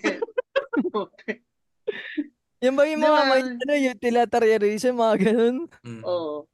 [2.62, 3.30] Yan ba yung mga ba?
[3.32, 5.56] may ano, utilitarianism, mga ganun?
[5.82, 6.02] Mm.
[6.06, 6.46] Oo.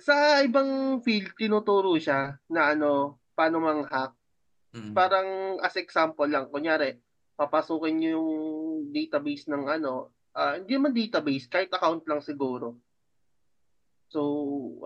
[0.00, 4.16] Sa ibang field, tinuturo siya na ano, paano mang-hack.
[4.72, 4.96] Mm.
[4.96, 6.96] Parang as example lang, kunyari,
[7.36, 8.30] papasukin niyo yung
[8.96, 12.80] database ng ano, ah, hindi man database, kahit account lang siguro.
[14.08, 14.20] So,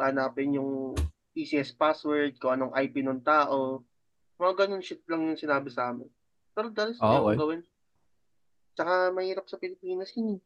[0.02, 0.98] hanapin yung
[1.36, 3.84] easiest password, kung anong IP ng tao.
[4.36, 6.08] Mga ganun shit lang yung sinabi sa amin.
[6.50, 7.36] Pero dalas Ah, oh, okay.
[7.36, 7.60] gawin.
[8.72, 10.40] Tsaka mahirap sa Pilipinas yun eh.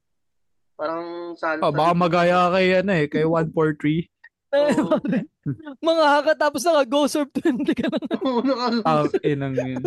[0.74, 4.10] Parang sa Oh, baka magaya kay, ano eh, kay 143.
[4.58, 4.98] Oo.
[5.88, 8.02] mga haka tapos naka go serve 20 ka lang.
[8.26, 9.82] Oo, naka- Ah, inang yun.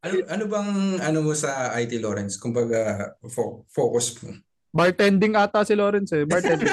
[0.00, 2.40] Ano ano bang ano mo sa IT Lawrence?
[2.40, 4.32] Kumbaga fo- focus mo.
[4.72, 6.24] Bartending ata si Lawrence eh.
[6.24, 6.72] Bartending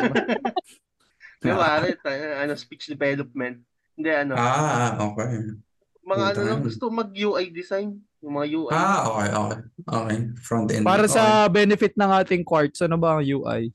[1.40, 2.00] ba, Aret,
[2.40, 3.62] ano, speech development.
[3.94, 5.54] Hindi, ano, Ah, okay.
[6.02, 6.66] mga ano puta lang, yun.
[6.66, 7.90] gusto mag-UI design.
[8.18, 8.72] Yung mga UI.
[8.72, 9.60] Ah, okay, okay.
[9.86, 10.82] Okay, front end.
[10.82, 11.14] Para Okay.
[11.14, 13.70] sa benefit ng ating quartz, ano ba ang UI?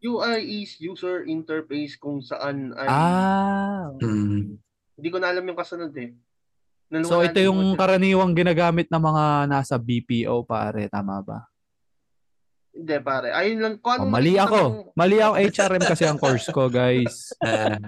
[0.00, 3.88] UI is user interface kung saan ay, Ah.
[4.00, 4.60] Mm.
[4.94, 6.12] hindi ko na alam yung kasunod eh.
[6.86, 11.48] Naluwala So ito yung karaniwang ginagamit ng mga nasa BPO pare, tama ba?
[12.74, 13.30] Hindi pare.
[13.30, 13.74] Ayun lang.
[13.78, 14.58] Kung Oh, anong mali ako.
[14.60, 15.32] mong- Mali ako.
[15.38, 17.30] HRM kasi ang course ko, guys.
[17.40, 17.78] Ah,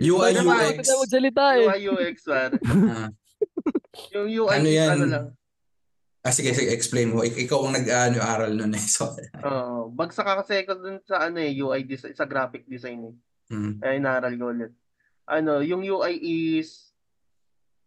[0.00, 0.64] UI, Ano ba?
[0.64, 0.88] UX.
[0.90, 2.56] UI UX pare.
[2.90, 3.08] Ah,
[4.12, 4.90] Yung UI Ano yan?
[4.92, 5.26] ano lang.
[6.20, 7.20] ah, sige, sige, explain mo.
[7.20, 8.80] Ik- ikaw ang nag-ano aral nun eh.
[8.90, 9.92] So, Oo.
[9.92, 13.14] bagsak ka kasi ako dun sa ano eh, UI design, sa graphic design eh.
[13.50, 14.72] mm, Kaya inaral ko ulit.
[15.26, 16.16] Ano, yung UI
[16.56, 16.90] is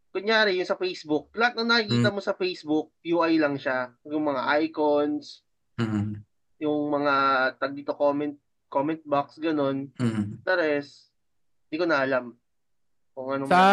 [0.09, 2.13] kunyari yung sa Facebook, lahat ng nakikita Mm.
[2.13, 3.89] mo sa Facebook, UI lang siya.
[4.03, 5.41] Yung mga icons,
[5.75, 6.23] mm,
[6.57, 7.13] yung mga
[7.57, 8.33] tag dito comment
[8.67, 9.87] comment box ganun.
[9.95, 11.09] mm, The rest,
[11.71, 12.35] di ko na alam.
[13.17, 13.63] Kung anong Sa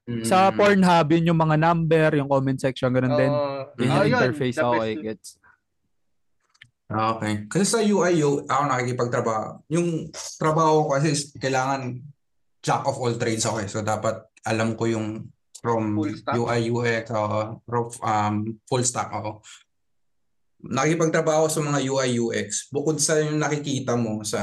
[0.00, 0.24] mm.
[0.24, 3.32] sa Pornhub, yun yung mga number, yung comment section, ganun din.
[3.32, 3.68] Oo.
[3.76, 4.56] Yun yung yun, interface.
[4.56, 5.28] the Okay, gets.
[6.88, 7.44] Ah, Okay.
[7.52, 9.60] Kasi sa UI, U- ako nakikipagtrabaho.
[9.68, 10.08] Yung
[10.40, 12.00] trabaho ko kasi is kailangan
[12.64, 13.68] jack of all trades ako eh.
[13.68, 15.28] So dapat alam ko yung
[15.60, 15.98] from?
[15.98, 17.58] UI, UX, uh,
[18.00, 19.44] um, full stack ako.
[20.58, 22.66] Nakikipagtrabaho sa mga UI, UX.
[22.74, 24.40] Bukod sa yung nakikita mo sa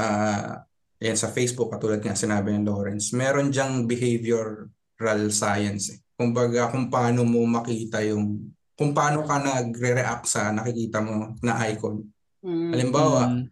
[0.96, 5.98] yan sa Facebook katulad nga sinabi ni Lawrence, meron diyang behavioral science eh.
[6.16, 12.00] Kumbaga kung paano mo makita yung kung paano ka nagre-react sa nakikita mo na icon.
[12.44, 12.70] Mm.
[12.72, 13.44] Halimbawa, Mm.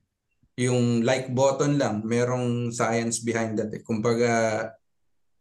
[0.54, 3.72] yung like button lang, merong science behind that.
[3.72, 3.80] Eh.
[3.80, 4.68] Kumbaga,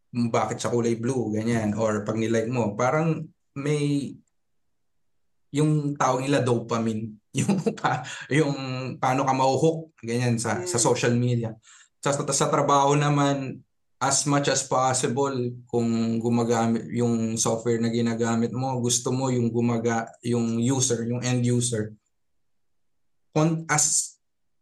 [0.10, 1.76] kung bakit siya kulay blue, ganyan.
[1.76, 3.28] Or pag nilike mo, parang
[3.60, 4.16] may
[5.54, 7.14] yung tawag nila dopamine.
[7.34, 8.54] Yung, pa, yung
[9.02, 10.86] paano ka mauhook, ganyan, sa, sa Mm.
[10.86, 11.50] social media.
[11.98, 13.58] Sa, sa, sa trabaho naman,
[13.98, 15.34] as much as possible,
[15.66, 21.42] kung gumagamit yung software na ginagamit mo, gusto mo yung gumaga, yung user, yung end
[21.42, 21.98] user,
[23.34, 24.14] kon as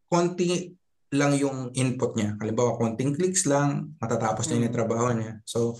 [0.07, 0.71] konti
[1.11, 2.39] lang yung input niya.
[2.39, 4.79] Halimbawa, konting clicks lang, matatapos niya yung Mm.
[4.79, 5.33] trabaho niya.
[5.43, 5.75] So,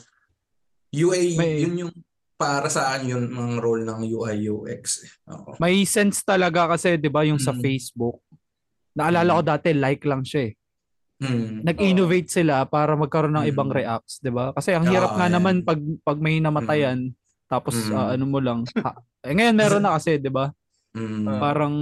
[0.91, 1.93] UA, May- yun yung
[2.41, 5.05] para saan yun ang role ng UI UX.
[5.05, 5.11] eh.
[5.29, 5.53] Oo.
[5.61, 7.61] May sense talaga kasi, di ba, yung sa Mm.
[7.61, 8.17] Facebook.
[8.91, 10.53] Naalala ko dati, like lang siya eh.
[11.21, 11.61] Hmm.
[11.61, 13.51] Nag-innovate sila para magkaroon ng Mm.
[13.53, 14.49] ibang reacts, 'di ba?
[14.51, 15.33] Kasi ang hirap Oo, nga yan.
[15.37, 17.13] naman pag pag may namatayan
[17.45, 17.93] tapos Mm.
[17.93, 18.65] ah, ano mo lang.
[18.81, 20.49] Ha, eh, ngayon meron na kasi, 'di ba?
[20.97, 21.29] Hmm.
[21.29, 21.37] Ah.
[21.37, 21.77] Parang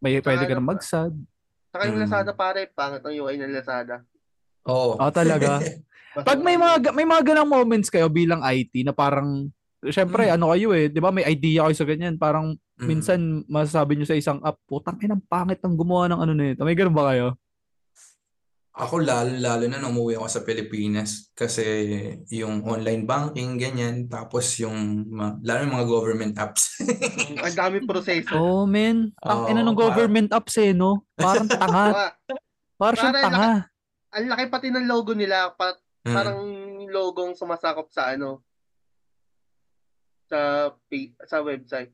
[0.00, 1.12] may pwede ka ano na magsad.
[1.68, 2.04] Saka yung Mm.
[2.08, 4.00] Lazada pare, pangit ang UI ng Lazada.
[4.64, 4.96] Oo.
[4.96, 5.60] Ah, talaga.
[6.18, 9.46] Pag may mga may mga ganang moments kayo bilang IT na parang
[9.86, 10.34] syempre Mm.
[10.34, 11.14] ano kayo eh, 'di ba?
[11.14, 12.86] May idea kayo sa ganyan, parang Mm.
[12.86, 16.62] minsan masasabi nyo sa isang app, putang ina, pangit ang gumawa ng ano nito.
[16.62, 17.34] May ganun ba kayo?
[18.78, 21.66] Ako lalo-lalo na nung umuwi ako sa Pilipinas kasi
[22.30, 24.06] yung online banking, ganyan.
[24.06, 25.02] Tapos yung,
[25.42, 26.78] lalo yung mga government apps.
[27.42, 28.38] Ang dami proseso.
[28.38, 29.10] Oh, man.
[29.18, 31.02] Ang ina Oo, ng government apps eh, no?
[31.18, 31.84] Parang tanga.
[31.90, 32.08] Diba?
[32.78, 33.50] Parang Parang tanga.
[34.14, 36.14] Ang laki pati ng logo nila, pa, Mm.
[36.14, 36.38] parang
[36.86, 38.40] logong sumasakop sa ano
[40.24, 40.70] sa
[41.24, 41.90] sa website.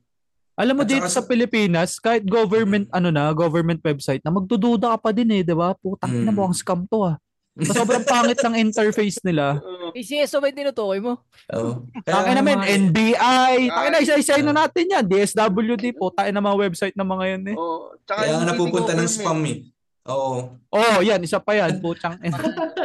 [0.55, 4.31] Alam mo At dito saka sa sa- Pilipinas, kahit government ano na, government website na
[4.31, 5.71] magdududa ka pa din eh, 'di ba?
[5.73, 6.35] Putang ina Mm.
[6.35, 7.15] mo ang scam to ah.
[7.55, 9.63] Sa sobrang pangit ng interface nila.
[9.63, 9.95] Oo.
[9.95, 11.23] PCSO ba yung tinutukoy mo?
[11.49, 11.87] Oo.
[12.03, 13.55] Tangin namin, mga- NBI.
[13.71, 14.03] Tangin na, Ay.
[14.03, 15.07] isa-isayin na natin yan.
[15.07, 16.11] DSWD po.
[16.11, 17.55] Tayo na mga website ng mga yan eh.
[17.55, 17.95] Oo.
[18.03, 19.63] Tsaka Kaya yung nga napupunta ng spam eh.
[20.05, 20.61] Oo.
[20.69, 21.21] Oh, yan.
[21.25, 21.81] Isa pa yan.
[21.81, 22.37] Putang ina.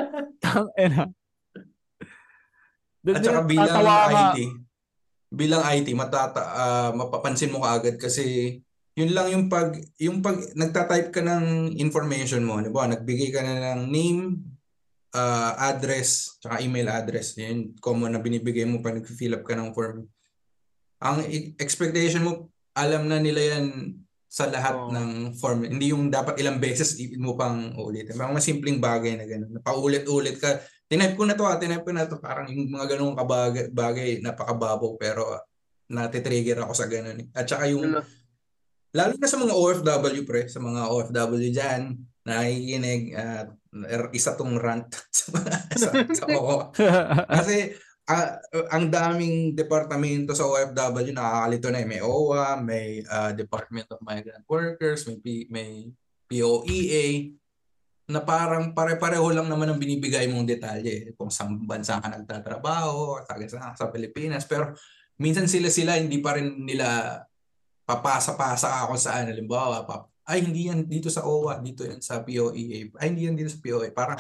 [0.43, 1.05] Tang ina.
[3.05, 3.85] At saka bilang.
[4.13, 4.39] IT,
[5.33, 8.57] bilang IT, matata, ah, mapapansin mo kaagad kasi
[8.93, 12.85] yun lang yung pag, yung pag nagtatype ka ng information mo, di ba?
[12.91, 14.37] Nagbigay ka na ng name,
[15.17, 17.37] ah, address, tsaka email address.
[17.41, 20.05] Yun, common na binibigay mo pag nag-fill up ka ng form.
[21.01, 23.97] Ang i- expectation mo, alam na nila yan
[24.31, 24.95] sa lahat Oo.
[24.95, 25.67] ng form.
[25.67, 28.15] Hindi yung dapat ilang beses mo pang ulitin.
[28.15, 29.59] Mga simpleng bagay na gano'n.
[29.59, 30.63] Paulit-ulit ka.
[30.87, 32.23] Tinype ko na to, ah, tinype ko na to.
[32.23, 35.43] Parang yung mga ganung kabagay, bagay, napakababaw pero ah,
[35.91, 37.19] natitrigger ako sa ganun.
[37.19, 37.27] eh.
[37.35, 38.07] At saka yung, Ano?
[38.91, 43.51] lalo na sa mga OFW pre, sa mga OFW dyan, nakikinig at
[44.11, 45.31] isa tong rant sa
[45.75, 46.71] sa, sa oo.
[47.27, 47.75] Kasi
[48.11, 48.43] ah,
[48.75, 51.87] ang daming departamento sa OFW nakakalito na eh.
[51.87, 55.95] May OWA, may ah, Department of Migrant Workers, may P- may
[56.27, 57.31] POEA
[58.11, 63.47] na parang pare-pareho lang naman ang binibigay mong detalye kung saan bansa ka nagtatrabaho, taga
[63.47, 64.43] sa, sa Pilipinas.
[64.51, 64.75] Pero
[65.23, 67.23] minsan sila-sila hindi pa rin nila
[67.87, 69.31] papasa-pasa ako saan.
[69.31, 72.91] Halimbawa, pap, ay hindi yan dito sa OWA, dito yan sa POEA.
[72.99, 73.95] Ay hindi yan dito sa POEA.
[73.95, 74.19] Parang,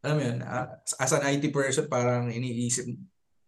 [0.00, 2.88] alam mo yun, ah, as an IT person, parang iniisip,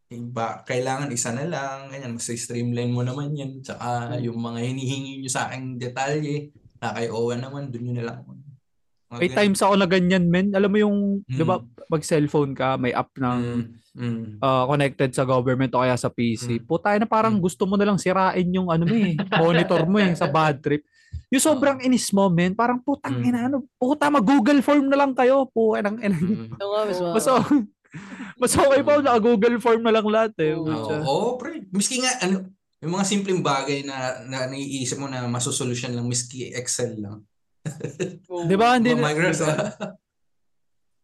[0.08, 3.60] ba, kailangan isa na lang, ganyan, mas streamline mo naman yan.
[3.60, 4.24] Tsaka Hmm.
[4.24, 6.48] yung mga hinihingi nyo sa aking detalye,
[6.80, 8.18] na kay OWA naman, dun yun na lang.
[8.24, 9.38] Mga May ganun.
[9.44, 10.48] times ako na ganyan, men.
[10.54, 10.98] Alam mo yung,
[11.28, 11.36] Mm.
[11.36, 13.64] di ba, pag cellphone ka, may app ng Mm,
[13.98, 14.24] Mm.
[14.38, 16.56] uh, connected sa government o kaya sa PC.
[16.56, 16.64] Mm.
[16.64, 17.42] Puta na parang Mm.
[17.42, 20.84] gusto mo na lang sirain yung ano mo eh, monitor mo eh, sa bad trip.
[21.28, 23.26] Yung sobrang inis mo, men, parang putang Mm.
[23.26, 26.16] ina, ano, puta, mag-Google form na lang kayo, puta ng ina.
[26.16, 26.48] Mm.
[26.56, 27.12] Nga,
[28.36, 30.52] mas okay- pa, naka-Google form na lang lahat eh.
[30.52, 30.64] Oo.
[30.64, 30.96] Pucha.
[31.02, 31.62] oo, pre.
[31.68, 32.46] Miski nga, ano,
[32.78, 37.26] yung mga simpleng bagay na, na naiisip mo na masusolusyon lang, miski Excel lang.
[38.46, 38.78] Di ba?
[38.78, 39.58] Hindi na- Microsoft.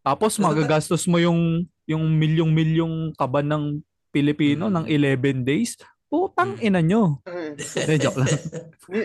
[0.01, 3.63] Tapos magagastos mo yung yung milyong-milyong kaban ng
[4.09, 4.73] Pilipino Mm.
[4.73, 5.77] ng 11 days.
[6.07, 6.63] Putang Mm.
[6.63, 7.03] ina nyo.
[7.25, 8.29] Eh, Hindi, joke lang.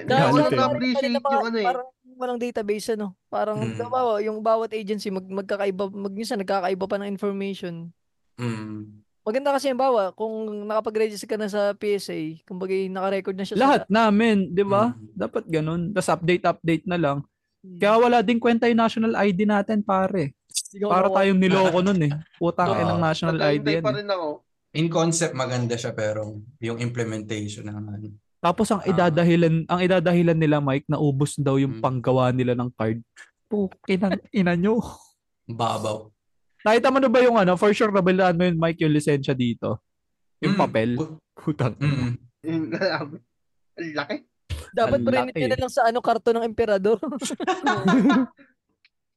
[0.08, 0.48] Ako eh.
[0.50, 1.66] na-appreciate yung ano eh.
[1.66, 1.88] Parang
[2.20, 3.16] walang database ano.
[3.32, 3.80] Parang Mm.
[3.80, 7.88] diba, yung bawat agency mag magkakaiba mag minsan nagkakaiba pa ng information.
[8.36, 9.00] Mm.
[9.20, 13.84] Maganda kasi yung bawa kung nakapag-register ka na sa PSA, kumbaga naka-record na siya Lahat
[13.84, 14.92] sa namin, di ba?
[14.92, 15.16] Mm.
[15.16, 15.80] Dapat ganun.
[15.92, 17.18] Tapos update-update na lang.
[17.60, 17.76] Hmm.
[17.76, 20.32] Kaya wala din kwenta yung national ID natin, pare.
[20.72, 22.12] Ka Para tayong niloko nun eh.
[22.40, 22.80] Putang Oo.
[22.80, 23.84] inang national ID yan.
[23.84, 23.96] pa eh.
[24.00, 24.28] rin ako.
[24.72, 28.08] In concept, maganda siya, pero yung implementation ng ano.
[28.40, 28.88] Tapos ang Ah.
[28.88, 31.80] idadahilan, ang idadahilan nila, Mike, na ubos daw yung Mm.
[31.80, 32.98] panggawa nila ng card.
[33.46, 34.80] Pukinang ina nyo.
[35.44, 36.08] Babaw.
[36.60, 39.80] Nakita mo na ba yung ano, for sure nabilaan mo yun, Mike, yung lisensya dito?
[40.40, 40.58] Yung Mm.
[40.58, 40.88] papel?
[41.36, 41.76] Putang.
[41.76, 42.16] Mm.
[42.40, 43.20] Ang
[43.92, 44.16] laki.
[44.70, 46.96] Dapat Ang nyo na lang sa ano karton ng emperador.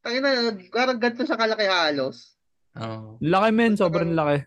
[0.03, 2.35] Tangin na, parang ganito siya kalaki halos.
[2.75, 3.15] Oo.
[3.23, 4.43] Laki men, sobrang laki.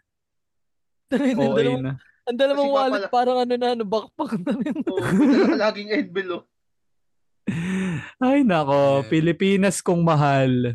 [1.07, 1.95] ang OA dalawang, na.
[2.27, 4.77] Ang dalawang Kasi wallet papala- parang ano na ano, backpack na rin.
[4.85, 6.47] Oo, oh, laging envelope.
[8.18, 9.09] Ay nako, Yeah.
[9.09, 10.74] Pilipinas kong mahal.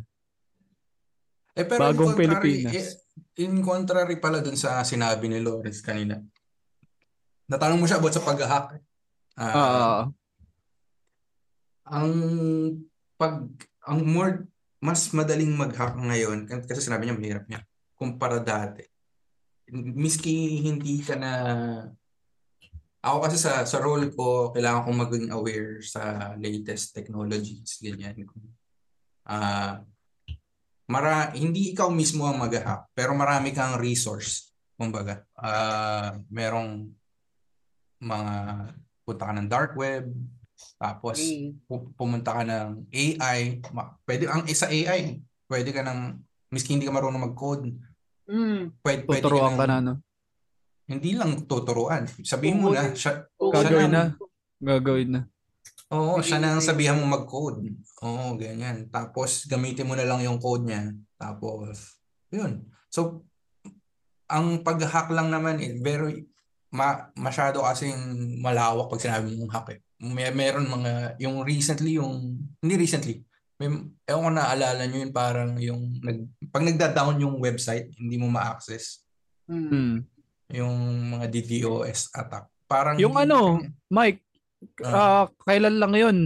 [1.51, 2.73] Eh, pero Bagong in contrary, Pilipinas.
[2.73, 2.87] eh,
[3.37, 6.23] in contrary pala dun sa sinabi ni Lawrence kanina.
[7.45, 8.79] Natanong mo siya about sa pag-hack.
[9.33, 10.01] Ah, Ah,
[11.83, 12.11] ang
[13.15, 13.43] pag
[13.83, 14.47] ang more
[14.79, 17.61] mas madaling mag-hack ngayon kasi sinabi niya mahirap niya
[17.93, 18.87] kumpara dati.
[19.71, 21.31] Miski hindi ka na
[23.01, 28.27] ako kasi sa sa role ko kailangan kong maging aware sa latest technologies ganyan.
[29.25, 29.79] Ah
[30.91, 35.23] mara hindi ikaw mismo ang mag-hack pero marami kang resource kumbaga.
[35.39, 36.91] Ah merong
[38.03, 38.35] mga
[39.07, 40.11] punta ka ng dark web
[40.77, 41.17] tapos
[41.65, 43.61] pu- pumunta ka ng AI,
[44.05, 46.21] pwede ang isa AI, pwede ka ng
[46.53, 47.69] miski hindi ka marunong mag-code,
[48.31, 49.93] mm, pwede, pwede tuturuan ka na, no?
[50.91, 52.03] hindi lang tuturuan.
[52.21, 54.03] Sabihin mo na, siya, Gagawin na.
[54.59, 55.21] Gagawin na.
[55.91, 57.67] Oo, siya na ang sabihan mo mag-code.
[58.03, 58.87] Oo, ganyan.
[58.91, 60.91] Tapos gamitin mo na lang yung code niya.
[61.15, 61.99] Tapos,
[62.31, 62.67] yun.
[62.91, 63.23] So,
[64.27, 66.27] ang pag-hack lang naman, eh, very,
[66.71, 69.79] ma, masyado kasing malawak pag sinabi mong hack eh.
[70.01, 73.23] May, meron mga, yung recently, yung, hindi recently,
[73.61, 73.69] may,
[74.09, 76.17] ewan ko naalala nyo yun, parang yung, nag,
[76.49, 79.05] pag nagda-down yung website, hindi mo ma-access.
[79.45, 79.69] mm.
[79.69, 79.95] Hmm.
[80.51, 80.73] Yung
[81.13, 82.49] mga DDoS attack.
[82.65, 84.19] Parang Yung hindi- ano, Mike,
[84.83, 86.17] ah, kailan lang yun?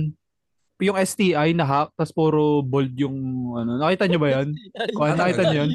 [0.77, 3.15] Yung STI na hack, tas puro bold yung
[3.53, 3.77] ano.
[3.77, 4.47] Nakita nyo ba yan?
[4.91, 5.69] Kung Ano, nakita nyo yun?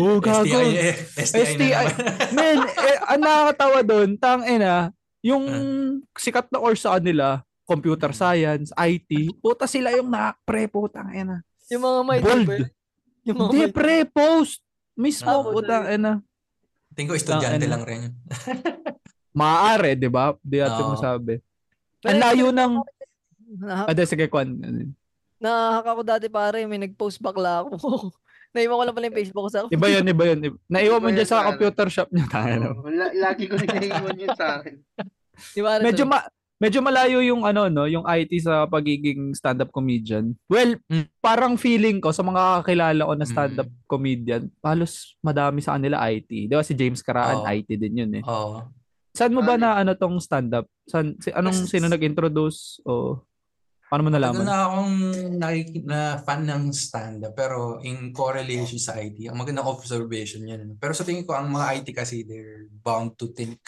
[0.00, 0.48] Oh, gago.
[0.48, 1.84] STI, eh, STI, na STI.
[2.36, 4.90] Men, eh, ang nakakatawa doon, tang ina,
[5.20, 5.94] yung Ah.
[6.16, 8.18] sikat na course sa kanila, computer Mm.
[8.18, 9.10] science, IT,
[9.40, 11.40] puta sila yung na-pre, putang ina.
[11.72, 12.48] Yung mga may Bold.
[13.24, 14.60] Yung mga Hindi, may pre, post.
[14.94, 16.12] Mismo, Ah, putang ina.
[16.94, 18.14] Tingin ko estudyante lang rin yun.
[19.40, 20.36] Maaari, di ba?
[20.38, 20.92] Di natin Oo.
[20.94, 21.40] masabi.
[22.06, 22.72] Ang layo ng...
[23.90, 24.54] Di, sige, Kwan.
[25.40, 27.76] nahack ako dati pare, may nag-post bakla ako.
[28.54, 30.38] Naiwan ko lang pala yung Facebook ko sa Iba yun, iba yun.
[30.46, 30.56] Iba.
[30.70, 32.30] Naiwan mo dyan sa computer shop niya.
[32.30, 32.86] Tayo.
[33.18, 34.78] Lagi ko naiiwan yun sa akin.
[35.82, 36.22] Medyo ma
[36.64, 40.32] medyo malayo yung ano no, yung IT sa pagiging stand-up comedian.
[40.48, 41.12] Well, Mm.
[41.20, 43.32] parang feeling ko sa mga kakilala ko na Mm.
[43.32, 46.48] stand-up comedian, halos madami sa kanila IT.
[46.48, 47.46] 'Di ba si James Caraan Oo.
[47.46, 48.24] IT din yun eh.
[48.24, 48.64] Oo.
[49.12, 49.62] Saan mo ba Ano?
[49.62, 50.64] na ano tong stand-up?
[50.88, 53.22] San, si, anong sino nag-introduce o
[53.86, 54.42] paano mo nalaman?
[54.42, 54.94] na akong
[55.38, 60.74] nakik- na fan ng stand-up pero in correlation sa IT, ang magandang observation yan.
[60.82, 63.62] Pero sa tingin ko, ang mga IT kasi, they're bound to think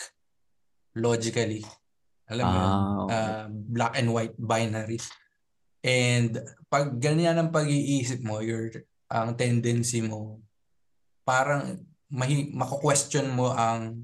[0.94, 1.62] logically.
[2.26, 2.70] Alam mo yun?
[2.70, 3.14] Ah, okay.
[3.14, 4.98] Uh, black and white binary.
[5.82, 8.70] And pag ganyan ang pag-iisip mo, your
[9.06, 10.42] ang tendency mo,
[11.22, 11.78] parang
[12.10, 14.02] mahi, mako-question mo ang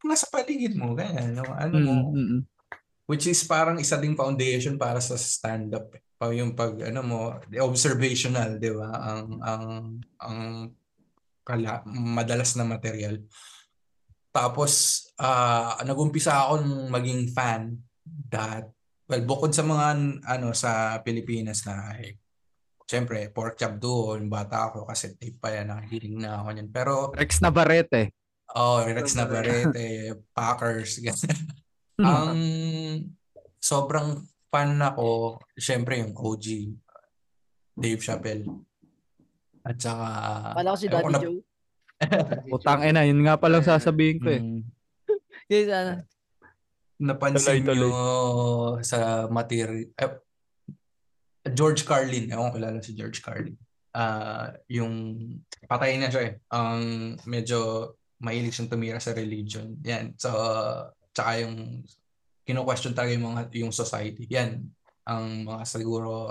[0.00, 1.36] nasa paligid mo, ganyan.
[1.36, 1.44] no?
[1.52, 2.42] Ano mo, Mm, mm, mm.
[3.10, 5.90] Which is parang isa ding foundation para sa stand-up.
[5.98, 6.02] eh.
[6.14, 7.18] Pa yung pag ano mo,
[7.50, 8.90] the observational, 'di ba?
[8.92, 9.64] Ang ang
[10.22, 10.38] ang
[11.42, 13.18] kala, madalas na material.
[14.30, 14.72] Tapos
[15.18, 17.76] ah nagumpisa ako nung maging fan
[18.30, 18.70] that
[19.10, 19.86] well bukod sa mga
[20.24, 22.16] ano sa Pilipinas na eh,
[22.90, 26.68] Siyempre, pork chop doon, bata ako kasi tape pa yan, nakikinig na ako niyan.
[26.74, 28.10] Pero Rex Navarrete.
[28.50, 31.38] Oh, Rex Navarrete, Packers, ganyan.
[32.02, 32.38] Ang
[33.62, 36.44] sobrang fan ako, syempre yung OG,
[37.78, 38.50] Dave Chappelle.
[39.62, 40.08] At saka,
[40.58, 41.38] Kala ko si Daddy na- Joe.
[42.56, 44.40] Utang ina, yun nga palang sasabihin ko eh.
[44.40, 44.62] Mm,
[45.50, 45.92] Yes, ano.
[47.00, 47.90] napansin Tuloy-tuloy.
[47.90, 50.14] nyo sa material, eh,
[51.50, 53.56] George Carlin, ewan ko kilala si George Carlin.
[53.90, 55.18] Ah, yung
[55.66, 56.32] patay na siya eh.
[56.52, 56.80] Ang
[57.26, 57.90] medyo
[58.20, 59.74] mahilig siyang tumira sa religion.
[59.82, 60.14] Yan.
[60.20, 60.30] So,
[61.10, 61.82] tsaka yung
[62.44, 64.28] kino-question talaga yung mga yung society.
[64.30, 64.60] Yan
[65.08, 66.28] ang mga siguro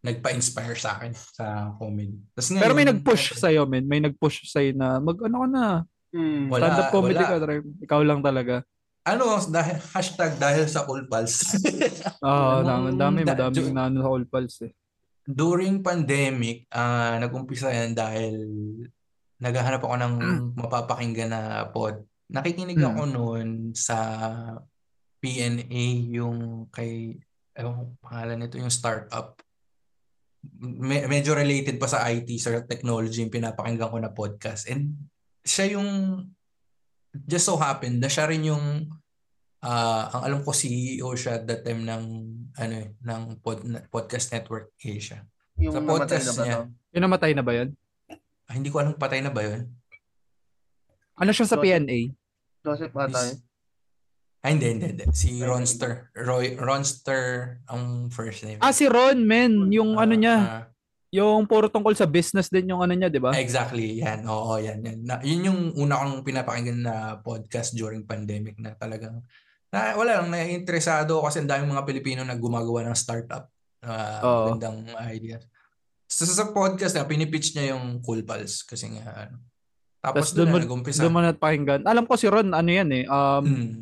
[0.00, 1.44] nagpa-inspire sa akin sa
[1.76, 2.16] comedy.
[2.32, 3.84] Tas Pero may ngayon, nag-push sa'yo, men.
[3.84, 5.66] May nag-push sa'yo na mag ano ka na.
[6.10, 6.48] Hmm.
[6.48, 7.30] Wala, Stand-up comedy wala.
[7.30, 7.36] ka.
[7.38, 7.54] Dre.
[7.80, 8.64] Ikaw lang talaga.
[9.02, 11.56] Ano, dahil, hashtag dahil sa Cool Pals.
[12.20, 13.18] Oo, Nung- dami, dami.
[13.22, 14.72] da- Madaming ju- na ano sa All Pulse eh.
[15.22, 18.34] During pandemic, ah nag-umpisa yan dahil
[19.36, 20.14] naghahanap ako ng
[20.54, 22.02] mapapakinggan na pod.
[22.26, 22.86] Nakikinig Mm.
[22.86, 23.96] ako noon sa
[25.18, 26.38] PNA, yung
[26.68, 27.20] kay,
[27.52, 29.36] ewan ko pangalan nito, yung startup.
[30.60, 34.68] Me- medyo related pa sa IT, sa technology, yung pinapakinggan ko na podcast.
[34.68, 34.96] And
[35.44, 35.88] siya yung,
[37.12, 38.88] just so happened, na siya rin yung,
[39.60, 42.04] ah ang alam ko CEO siya at that time ng,
[42.56, 43.60] ano eh, ng pod,
[43.92, 45.20] Podcast Network Asia.
[45.60, 46.56] Yung Sa namatay podcast na ba niya.
[46.56, 46.64] to?
[46.96, 47.68] Yung namatay na ba yun?
[48.48, 49.68] Ah, hindi ko alam patay na ba yun?
[51.20, 51.64] Ano siya sa Joseph.
[51.68, 51.98] PNA?
[52.64, 53.38] Joseph ata yun.
[54.40, 55.04] Ah, hindi, hindi, hindi.
[55.12, 56.08] Si Ay, Ronster.
[56.16, 57.20] Roy, Ronster
[57.68, 58.56] ang first name.
[58.58, 59.68] Ah, si Ron, men.
[59.68, 60.36] Yung Ah, ano niya.
[60.38, 60.64] ah,
[61.10, 63.34] Yung puro tungkol sa business din yung ano niya, di ba?
[63.34, 64.22] exactly, yan.
[64.24, 64.98] Oo, yan, yan.
[65.02, 69.18] Na, yun yung una kong pinapakinggan na podcast during pandemic na talagang
[69.70, 73.50] na, wala lang, na-interesado kasi ang daming mga Pilipino na gumagawa ng startup.
[73.82, 74.44] Uh, Oo.
[74.50, 75.42] magandang ideas.
[76.06, 79.42] Sa, sa podcast na pinipitch niya yung Cool Pals kasi nga ano.
[79.98, 81.02] Tapos doon na nag-umpisa.
[81.02, 81.82] Doon mo na pakinggan.
[81.84, 83.04] Alam ko si Ron, ano yan eh.
[83.04, 83.74] Um, Hmm.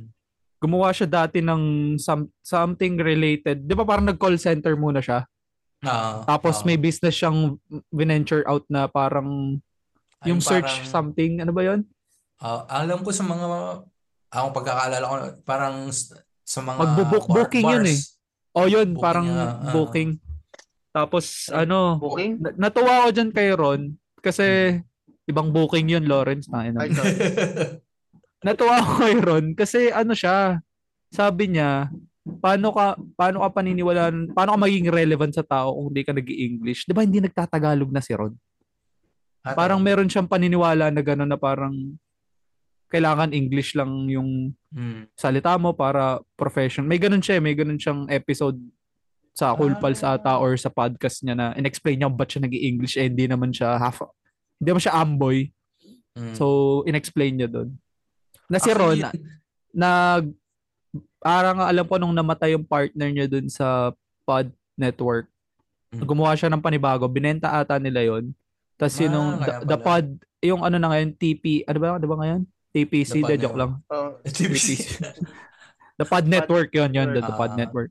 [0.58, 1.62] Gumawa siya dati ng
[1.96, 3.62] some, something related.
[3.62, 5.22] Di ba parang nag-call center muna siya?
[5.80, 6.64] Ah, Tapos ah.
[6.66, 7.54] may business siyang
[7.88, 9.62] venture out na parang
[10.18, 11.38] Ay, yung search parang- something.
[11.38, 11.86] Ano ba yun?
[12.38, 13.46] Ah, alam ko sa mga
[14.28, 15.90] akong pagkakaalala ko parang
[16.44, 17.94] sa mga Magbo-book- bar- booking yun eh.
[17.94, 18.14] bars.
[18.52, 19.70] O yun, Booking, parang ah, ah.
[19.70, 20.10] booking.
[20.90, 22.42] Tapos ano, Booking?
[22.42, 23.82] na- natuwa ako dyan kay Ron
[24.18, 24.78] kasi
[25.24, 26.50] ibang booking yun, Lawrence.
[26.50, 27.14] Na, Ay, sorry.
[28.40, 30.62] natuwa ako kay Ron kasi ano siya,
[31.10, 31.88] sabi niya,
[32.38, 36.84] paano ka paano ka paniniwalaan, paano ka magiging relevant sa tao kung hindi ka nag-English?
[36.84, 38.36] 'Di ba hindi nagtatagalog na si Ron?
[39.42, 39.88] Ah, Parang talaga?
[39.88, 41.74] meron siyang paniniwala na gano'n na parang
[42.88, 45.08] kailangan English lang yung Hmm.
[45.16, 46.84] salita mo para profession.
[46.84, 48.60] May ganun siya, eh, may ganun siyang episode
[49.32, 49.80] sa Cool Ah.
[49.80, 53.48] Pals ata or sa podcast niya na in-explain niya ba't siya nag-English eh hindi naman
[53.48, 54.04] siya half
[54.60, 55.48] hindi naman siya amboy.
[56.12, 56.34] Hmm.
[56.36, 56.44] So
[56.84, 57.72] in-explain niya doon.
[58.48, 58.98] Na si Ron
[59.70, 60.24] nag
[61.18, 63.92] parang alam ko nung namatay yung partner niya dun sa
[64.24, 65.28] Pod Network.
[65.90, 66.04] Mm.
[66.04, 68.32] Gumawa siya ng panibago, binenta ata nila yon.
[68.76, 69.78] Tapos Ah, yun yung the, the.
[69.78, 70.06] Pod,
[70.38, 72.42] yung ano na ngayon, TP, ano ba, ano ba ngayon?
[72.70, 73.80] TPC, The joke lang.
[73.88, 75.00] Oh, TBC.
[75.98, 77.58] The Pod Network yun, yun, the, the Pod Ah.
[77.58, 77.90] Network.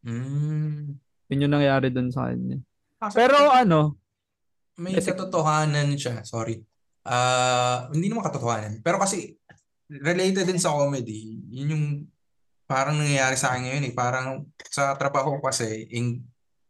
[0.00, 0.96] Hmm.
[1.28, 2.58] Yun yung nangyari dun sa kanya.
[2.98, 4.00] Ah, Pero ano,
[4.80, 6.64] may kasi- katotohanan siya, sorry.
[7.04, 8.80] Ah, hindi naman katotohanan.
[8.80, 9.36] Pero kasi
[9.90, 11.86] related din sa comedy, yun yung
[12.70, 13.94] parang nangyayari sa akin ngayon eh.
[13.94, 16.22] Parang sa trabaho kasi, ing,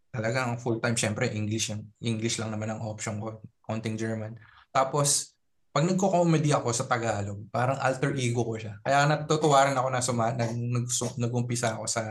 [0.08, 4.40] talagang full-time, syempre, English English lang naman ang option ko, konting German.
[4.72, 5.36] Tapos,
[5.70, 8.80] pag nagko-comedy ako sa Tagalog, parang alter ego ko siya.
[8.82, 10.86] Kaya natutuwa rin ako na suma, nag, nag,
[11.20, 12.02] nag-umpisa ako sa,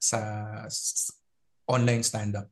[0.00, 0.18] sa,
[0.64, 1.12] s-
[1.68, 2.48] online stand-up.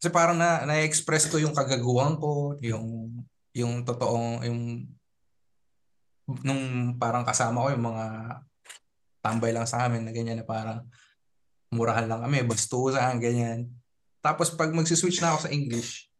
[0.00, 3.12] Kasi parang na, na-express ko yung kagaguhan ko, yung,
[3.52, 4.88] yung totoong, yung,
[6.42, 8.04] nung parang kasama ko yung mga
[9.20, 10.84] tambay lang sa amin na ganyan na parang
[11.70, 13.70] murahan lang kami, bastusan, ganyan.
[14.20, 16.10] Tapos pag magsiswitch na ako sa English,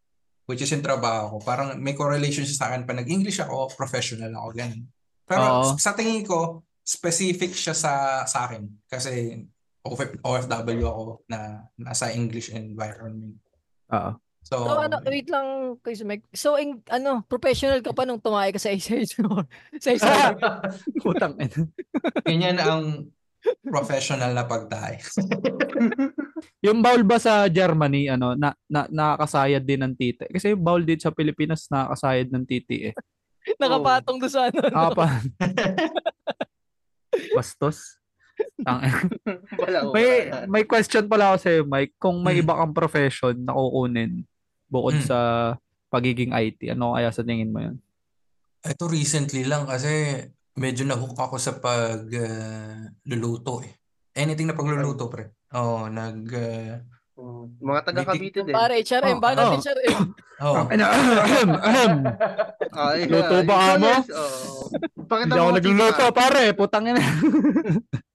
[0.47, 2.87] which is yung trabaho ko, parang may correlation siya sa akin.
[2.87, 4.87] Pag nag-English ako, professional ako, ganyan.
[5.27, 5.79] Pero Oo.
[5.79, 7.93] sa tingin ko, specific siya sa
[8.27, 8.67] sa akin.
[8.91, 9.39] Kasi
[9.87, 13.39] OF- OFW ako na nasa English environment.
[13.91, 14.13] oo.
[14.41, 16.25] So, So, ano, wait lang, Kuya Mike.
[16.33, 18.97] So, in, ano, professional ka pa nung tumakay ka sa isa
[19.85, 20.09] sa isa
[21.05, 21.69] Putang ina.
[22.25, 22.85] ganyan ang
[23.63, 25.01] professional na pagtae.
[26.67, 30.25] Yung bowl ba sa Germany, ano, na, na nakakasayad din ng titi?
[30.27, 32.95] Kasi yung bowl dito sa Pilipinas nakakasayad ng titi eh.
[33.57, 34.61] nakapatong doon sa ano.
[34.69, 35.25] Apa.
[37.33, 37.97] Bastos.
[39.91, 40.09] May
[40.47, 41.97] may question pala ako sa Mike.
[41.97, 42.43] Kung may Hmm.
[42.43, 44.25] iba kang profession na kukunin
[44.71, 45.05] bukod Hmm.
[45.05, 45.19] sa
[45.91, 47.77] pagiging IT, ano kaya sa tingin mo 'yun?
[48.63, 50.23] Ito recently lang kasi
[50.55, 53.75] medyo nahook ako sa pag ah, luluto eh.
[54.11, 55.35] Anything na pagluluto, pre.
[55.53, 56.79] Oo, nag uh,
[57.21, 58.55] Mm, Mga taga Cavite din.
[58.57, 59.65] Pare, HRM, Oh, ba natin oh.
[59.69, 60.05] HRM?
[60.41, 61.93] oh, Tangina, ahem, ahem.
[62.73, 63.93] Ay, Luto ba mo?
[65.05, 66.45] Pakita Hindi ako nagluluto, pare.
[66.57, 66.97] Putang ina.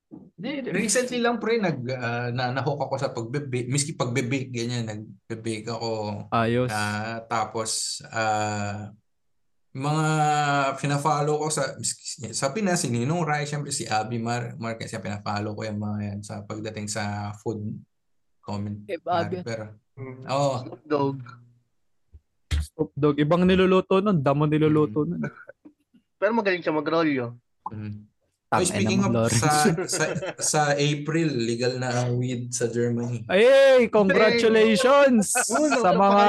[0.69, 5.89] Recently lang pre nag ah, na nahook ako sa pagbe miski pagbe-bake ganyan nagbe-bake ako
[6.29, 6.69] Ayos.
[6.69, 8.93] Ah, tapos ah
[9.75, 10.07] mga
[10.79, 11.75] fina-follow ko sa
[12.31, 15.99] sa Pinas si Ninong Rai, syempre si Abby Mar Marquez, yung pina-follow ko yung mga
[15.99, 17.59] yan sa pagdating sa food
[18.39, 18.87] comment.
[18.87, 19.43] Eh, Abby.
[19.43, 20.27] Pero Mm.
[20.27, 21.17] oh, Snoop Dogg.
[22.51, 23.15] Snoop Dogg.
[23.15, 24.19] Ibang niluluto nun.
[24.19, 25.23] Damo niluluto nun.
[26.19, 27.31] Pero magaling siya mag-rolyo.
[27.71, 28.14] mm.
[28.59, 29.39] Oy, speaking of Lawrence.
[29.39, 29.51] sa,
[29.97, 30.05] sa
[30.37, 33.25] sa April legal na ang weed sa Germany.
[33.27, 36.25] Ay, congratulations Uno, sa mga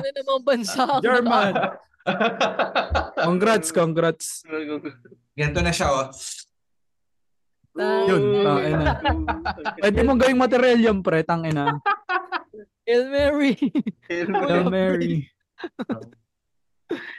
[0.00, 0.82] Ano namang bansa?
[1.02, 1.52] German.
[3.26, 4.46] Congrats, congrats.
[5.34, 6.08] Ganito na siya oh.
[7.76, 8.84] Yun, tangina.
[9.76, 11.20] Pwede mong gawing material yun, pre.
[11.26, 11.76] Tangina.
[12.86, 13.52] Hail Mary.
[14.08, 14.30] Hail
[14.70, 15.28] Mary.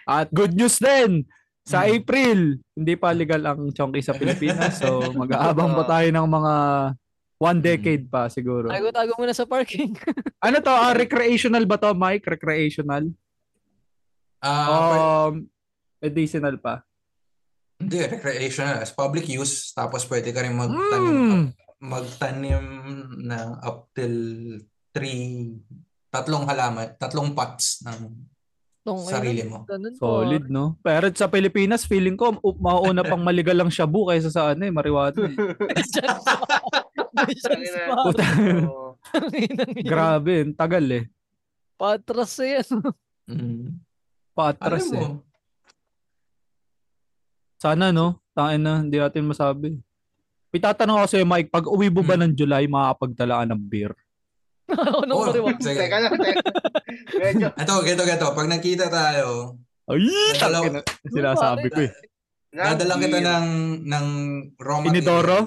[0.08, 1.28] At good news din.
[1.68, 1.92] Sa Hmm.
[1.94, 2.40] April,
[2.72, 4.80] hindi pa legal ang chonky sa Pilipinas.
[4.80, 6.54] So, mag-aabang pa tayo ng mga
[7.38, 8.66] one decade pa siguro.
[8.66, 9.92] Tago-tago muna sa parking.
[10.40, 10.70] Ano to?
[10.70, 12.24] ah, recreational ba to, Mike?
[12.24, 13.12] Recreational?
[14.40, 15.34] Pwede- Um,
[16.00, 16.86] medicinal pa.
[17.76, 18.80] Hindi, recreational.
[18.80, 21.44] As public use, tapos pwede ka rin magtanim, Mm.
[21.80, 22.66] magtanim
[23.20, 24.18] ng up till
[24.90, 25.58] three,
[26.08, 27.98] tatlong halaman, tatlong pots ng
[28.88, 29.68] Tong, sarili mo.
[29.68, 30.24] Ganun po.
[30.24, 30.80] Solid, no?
[30.80, 34.72] Pero sa Pilipinas, feeling ko, u- mauuna pang maligal lang shabu kaysa sa ano eh,
[34.72, 35.28] marijuana.
[35.28, 35.36] eh.
[39.84, 41.04] Grabe, ang tagal eh.
[41.76, 42.60] Patras eh.
[42.60, 42.68] yan.
[43.28, 43.68] Mm.
[44.32, 45.12] Paatras Alam mo, eh.
[47.58, 48.22] Sana, no?
[48.32, 49.82] Tain na, hindi natin masabi.
[50.48, 52.24] May tatanong ako sa'yo, Mike, pag uwi mo ba Hmm.
[52.24, 53.92] ng July, makakapagdala ka ng beer?
[54.68, 55.32] Ano oh,
[55.64, 55.80] sige.
[55.80, 56.42] Teka lang, teka.
[57.16, 57.48] Medyo.
[57.56, 58.28] Ito, geto, geto.
[58.36, 59.56] Pag nakita tayo,
[59.88, 60.04] Ay,
[60.36, 60.82] Dalaw- tangina.
[61.08, 61.92] Sinasabi ko eh.
[62.52, 63.48] dadalang kita ng,
[63.88, 64.06] ng
[64.60, 64.92] raw material.
[64.92, 65.40] Inidoro?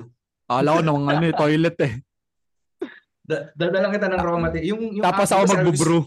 [0.48, 1.92] Akala ko nung ano eh, toilet eh.
[3.20, 4.68] Da- dadalang kita ng raw material.
[4.72, 6.02] Yung, yung Tapos ako magbubrew.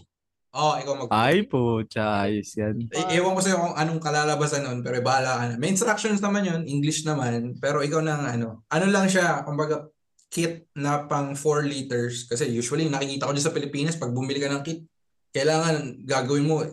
[0.54, 2.86] Oo, ikaw mag Ay po, ayos yan.
[2.90, 5.54] E- ewan ko sa'yo kung anong kalalabasan nun, pero bahala ka na.
[5.58, 9.90] May instructions naman yun, English naman, pero ikaw nang ano, ano lang siya, kumbaga,
[10.34, 12.26] kit na pang 4 liters.
[12.26, 14.82] Kasi usually, nakikita ko dyan sa Pilipinas, pag bumili ka ng kit,
[15.30, 16.66] kailangan gagawin mo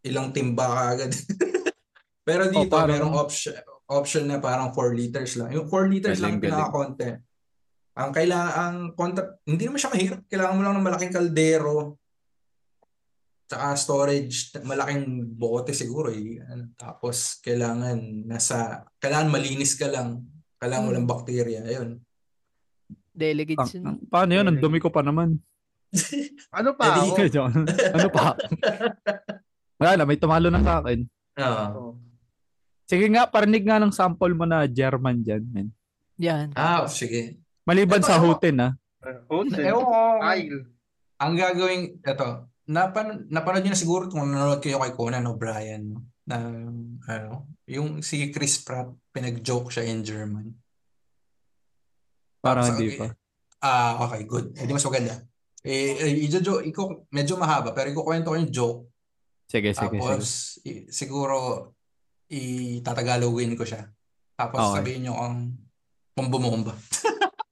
[0.00, 1.12] ilang timba ka agad.
[2.28, 3.52] pero dito, parang- merong option,
[3.86, 5.52] option na parang 4 liters lang.
[5.52, 7.08] Yung 4 liters lang Galing, yung pinaka-konti.
[7.96, 10.20] Ang kailangan, ang contact, hindi naman siya mahirap.
[10.24, 11.96] Kailangan mo lang ng malaking kaldero,
[13.46, 16.42] tsaka storage, malaking bote siguro eh.
[16.44, 20.24] Ano, Tapos kailangan nasa, kailangan malinis ka lang.
[20.58, 20.90] Kailangan Hmm.
[20.92, 21.60] walang bakterya.
[21.62, 22.00] Ayun.
[23.16, 23.84] Delegates Ah, yun.
[24.12, 24.46] paano yun?
[24.46, 25.40] Ang dumi ko pa naman.
[26.56, 27.14] Ano pa ako?
[27.96, 28.36] ano pa?
[29.80, 31.00] Wala na, may tumalo na sa akin.
[31.40, 31.96] Oo.
[32.86, 35.68] Sige nga, parinig nga ng sample mo na German dyan, men.
[36.20, 36.52] Yan.
[36.56, 37.40] Ah, sige.
[37.64, 38.70] Maliban Ito, sa Hutin, ha?
[39.30, 39.72] Hotel.
[39.72, 39.96] Ewan ko.
[41.16, 42.28] Ang gagawin, ito,
[42.68, 46.02] napan, napanood nyo na siguro kung nanonood kayo kay Conan O'Brien, no?
[46.26, 46.42] na,
[47.06, 50.50] ano, yung si Chris Pratt, pinag-joke siya in German.
[52.46, 53.06] Parang hindi eh, pa.
[53.60, 54.54] Ah, okay, good.
[54.54, 55.14] Hindi mas maganda.
[55.66, 58.80] Eh, eh, i-jo- iko, medyo mahaba, pero ikukwento ko yung joke.
[59.50, 59.98] Sige, sige, sige.
[59.98, 60.30] Tapos,
[60.62, 61.36] i- siguro,
[62.30, 63.86] itatagalogin ko siya.
[64.38, 64.74] Tapos, Okay.
[64.78, 65.36] sabihin nyo kung,
[66.14, 66.74] kung bumomba.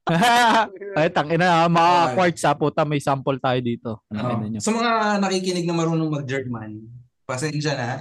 [0.98, 1.70] Ay, tangina, ha?
[1.70, 2.14] Mga Okay.
[2.14, 2.52] quartz, ha?
[2.52, 3.90] Puta, may sample tayo dito.
[4.12, 4.60] Ano nyo?
[4.60, 6.84] Sa mga nakikinig na marunong mag-German,
[7.24, 8.00] pasensya na,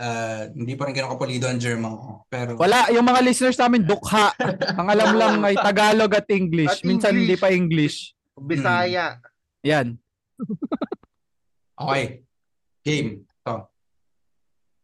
[0.00, 2.24] ah, hindi pa rin ganun kapulido ang German ko.
[2.32, 4.32] Pero, Wala, yung mga listeners namin, dukha.
[4.74, 6.80] Ang alam lang ay Tagalog at English.
[6.80, 7.44] At Minsan hindi English.
[7.44, 7.96] pa English.
[8.34, 9.20] Bisaya.
[9.62, 10.00] Yan.
[11.80, 12.24] okay.
[12.84, 13.28] Game.
[13.46, 13.68] So.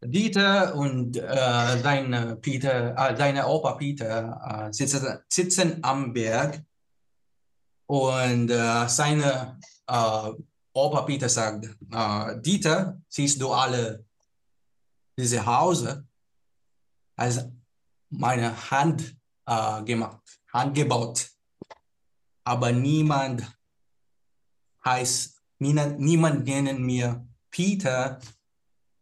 [0.01, 6.65] Dieter und äh, deine Peter, äh, deine Opa Peter äh, sitzen, sitzen am Berg
[7.85, 9.59] und äh, seine
[9.89, 10.31] äh,
[10.73, 14.05] Opa Peter sagt, äh, Dieter, siehst du alle
[15.19, 16.07] diese Hause
[17.17, 17.45] als
[18.09, 19.17] meine Hand
[19.47, 21.31] äh, gemacht, handgebaut,
[22.45, 23.45] aber niemand
[24.85, 28.19] heißt, niemand, niemand nennen mir Peter,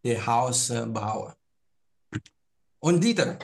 [0.04, 1.36] der Hausbauer.
[2.80, 3.38] Und Dieter,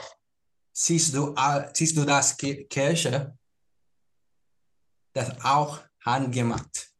[0.71, 3.37] siehst du, all- siehst du das Ki- Kirche?
[5.13, 6.91] Das auch handgemacht.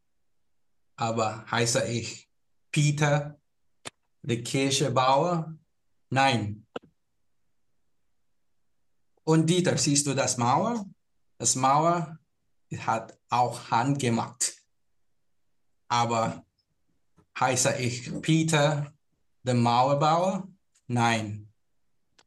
[0.96, 2.30] Aber heiße ich
[2.72, 3.40] Peter,
[4.22, 5.54] der Kirchebauer?
[6.10, 6.66] Nein,
[9.26, 10.86] Und Dieter, siehst du das Mauer?
[11.40, 12.20] Das Mauer
[12.78, 14.54] hat auch handgemacht.
[15.88, 16.46] Aber
[17.40, 18.94] heiße ich Peter,
[19.42, 20.48] der Mauerbauer?
[20.88, 21.52] Nein.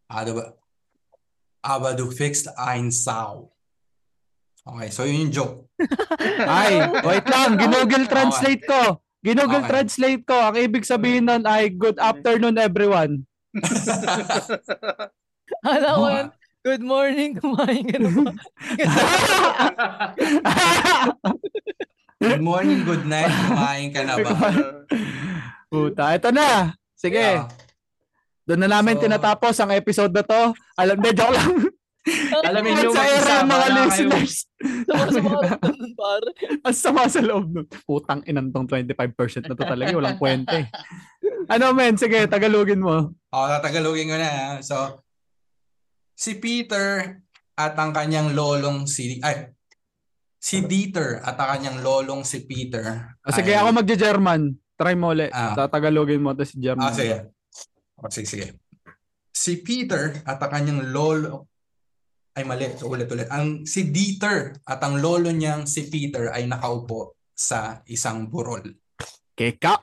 [0.09, 0.59] Aber,
[1.63, 3.57] aber du kriegst ein Sau.
[4.65, 5.68] Okay, so yung joke.
[6.43, 6.73] Ay,
[7.09, 7.55] wait lang.
[7.55, 8.99] Ginugol translate ko.
[9.19, 9.71] Ginugol Okay.
[9.71, 10.35] translate ko.
[10.35, 13.23] Ang ibig sabihin nun ay good afternoon everyone.
[15.67, 16.29] Hala ko yan.
[16.59, 18.23] Good morning, kumain ka na ba?
[22.19, 23.31] Good morning, good night.
[23.31, 24.31] Kumain ka na ba?
[25.71, 26.75] Puta, ito na.
[26.99, 27.15] Sige.
[27.39, 27.47] Yeah.
[28.43, 30.51] Doon na namin So- tinatapos ang episode na to.
[30.75, 31.68] Alam, de, joke lang.
[32.41, 34.35] Alamin nyo sa era mag-isa, mga listeners.
[36.65, 37.67] Ang sama sa loob nun.
[37.85, 39.93] Putang inan tong 25% na to talaga.
[39.97, 40.67] Walang kwenta eh.
[41.49, 41.97] Ano men?
[41.97, 43.13] Sige, tagalogin mo.
[43.13, 44.29] O, tatagalogin ko na.
[44.29, 44.49] ha.
[44.65, 45.05] So,
[46.15, 47.19] si Peter
[47.59, 49.19] at ang kanyang lolong si...
[49.21, 49.53] Ay,
[50.39, 53.17] si Dieter at ang kanyang lolong si Peter.
[53.27, 54.41] O, sige, ay- ako magje-German.
[54.79, 55.35] Try mo ulit.
[55.35, 55.59] Ah.
[55.59, 56.89] Tatagalogin mo to si German.
[56.89, 57.35] Ah, sige.
[57.99, 58.47] O, sige, sige.
[59.35, 61.48] Si Peter at ang kanyang lolo...
[62.39, 62.71] Ay, mali.
[62.71, 63.27] Ulit-ulit.
[63.35, 68.63] Ang, si Dieter at ang lolo niyang si Peter ay nakaupo sa isang burol.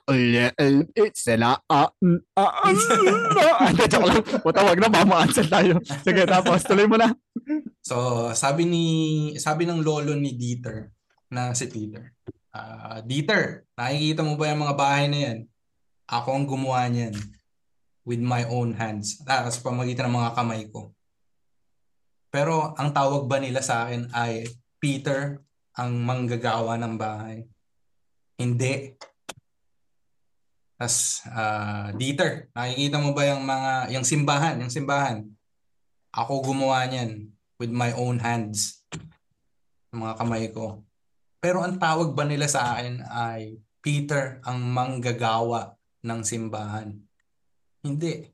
[0.08, 3.68] Ulit sila ah mm, ah ah, ah.
[3.68, 4.24] Hindi, joke lang.
[4.40, 5.80] Puta, wag na mama-answer tayo.
[6.00, 7.12] Sige, tapos tuloy mo na.
[7.84, 8.84] So, sabi ni
[9.36, 10.96] sabi ng lolo ni Dieter
[11.28, 12.16] na si Peter.
[12.56, 15.38] Ah, Dieter, nakikita mo ba yung mga bahay na yan?
[16.08, 17.16] Ako ang gumawa niyan
[18.08, 19.20] with my own hands.
[19.28, 20.95] Ah, sa pamagitan ng mga kamay ko.
[22.36, 24.44] Pero ang tawag ba nila sa akin ay
[24.76, 25.40] Peter
[25.72, 27.48] ang manggagawa ng bahay?
[28.36, 28.92] Hindi.
[30.76, 31.24] As
[31.96, 35.24] Dieter, nakikita mo ba yung mga yung simbahan, yung simbahan?
[36.12, 38.84] Ako gumawa niyan with my own hands.
[39.96, 40.84] Mga kamay ko.
[41.40, 45.72] Pero ang tawag ba nila sa akin ay Peter ang manggagawa
[46.04, 47.00] ng simbahan?
[47.80, 48.28] Hindi.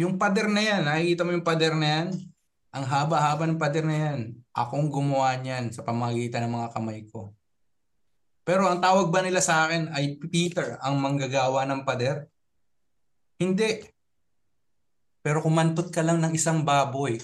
[0.00, 2.35] Yung pader na yan, nakikita mo yung pader na yan?
[2.74, 4.20] Ang haba-haba ng pader na yan.
[4.50, 7.34] Akong gumawa niyan sa pamagitan ng mga kamay ko.
[8.46, 12.30] Pero ang tawag ba nila sa akin ay Peter ang manggagawa ng pader?
[13.42, 13.82] Hindi.
[15.26, 17.18] Pero kumantot ka lang ng isang baboy.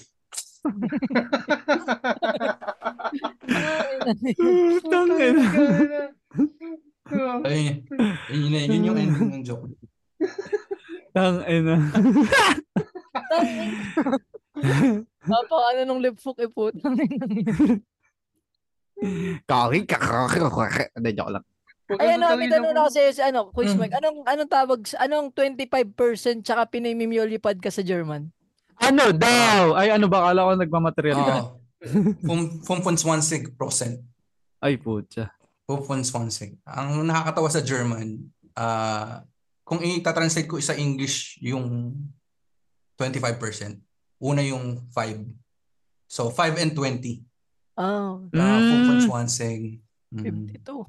[4.35, 5.43] Putang ina.
[7.43, 7.83] Ay,
[8.31, 9.71] yun, yun, yun yung ending ng joke.
[11.15, 11.75] Tang ina.
[15.23, 16.73] Papa, ano nung lip hook eh, yan.
[19.43, 20.83] Kaki kakaki.
[20.95, 21.45] Hindi, joke lang.
[21.99, 23.79] Ay, ano, may tanong na kasi sa ano, quiz Mm.
[23.83, 23.91] mic.
[23.91, 28.31] Anong, anong tawag, anong 25% tsaka Pinoy Mimioli podcast sa German?
[28.79, 29.75] Ano daw?
[29.75, 30.31] Ay, ano ba?
[30.31, 31.35] Kala ko nagmamaterial ka.
[31.35, 31.47] Oo.
[32.23, 33.99] Fum- 25% percent.
[34.63, 35.35] Ay, putya.
[35.67, 36.55] 25%.
[36.63, 39.23] Ang nakakatawa sa German, ah
[39.63, 41.95] kung i-translate ko sa English yung
[42.99, 43.79] 25%,
[44.23, 45.27] una yung 5.
[46.07, 47.19] So, 5 and 20.
[47.75, 49.03] Oh, Na Mm.
[49.03, 49.83] 25%.
[50.13, 50.23] Mm.
[50.63, 50.87] 52.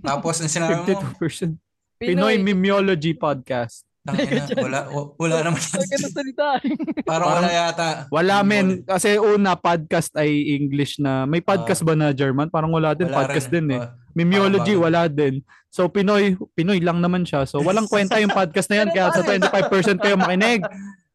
[0.00, 1.54] Tapos, ang sinabi mo, 52%.
[1.98, 3.86] Pinoy Mimiology Podcast.
[4.08, 5.60] tangina, wala, wa- wala naman.
[5.60, 6.56] Salita.
[7.04, 7.88] Parang wala yata.
[8.08, 8.80] Wala men.
[8.80, 11.28] Kasi una, podcast ay English na.
[11.28, 12.48] May podcast ba na German?
[12.48, 13.12] Parang wala din.
[13.12, 13.68] Wala podcast rin.
[13.68, 13.84] din eh.
[13.84, 15.44] Ah, Mimiology, wala din.
[15.68, 17.44] So, Pinoy, Pinoy lang naman siya.
[17.44, 18.88] So, walang kwenta yung podcast na yan.
[18.88, 20.64] Kaya sa 25% kayo makinig.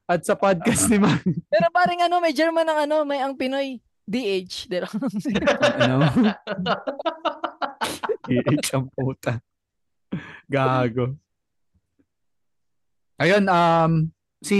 [0.03, 1.19] At sa podcast ni Man.
[1.53, 3.79] Pero parang ano, may German ng ano, may ang Pinoy.
[4.03, 4.67] DH.
[5.79, 6.03] Ano?
[8.27, 9.39] I-H ang puta.
[10.43, 11.15] Gago.
[13.15, 14.11] Ayun, um,
[14.43, 14.59] si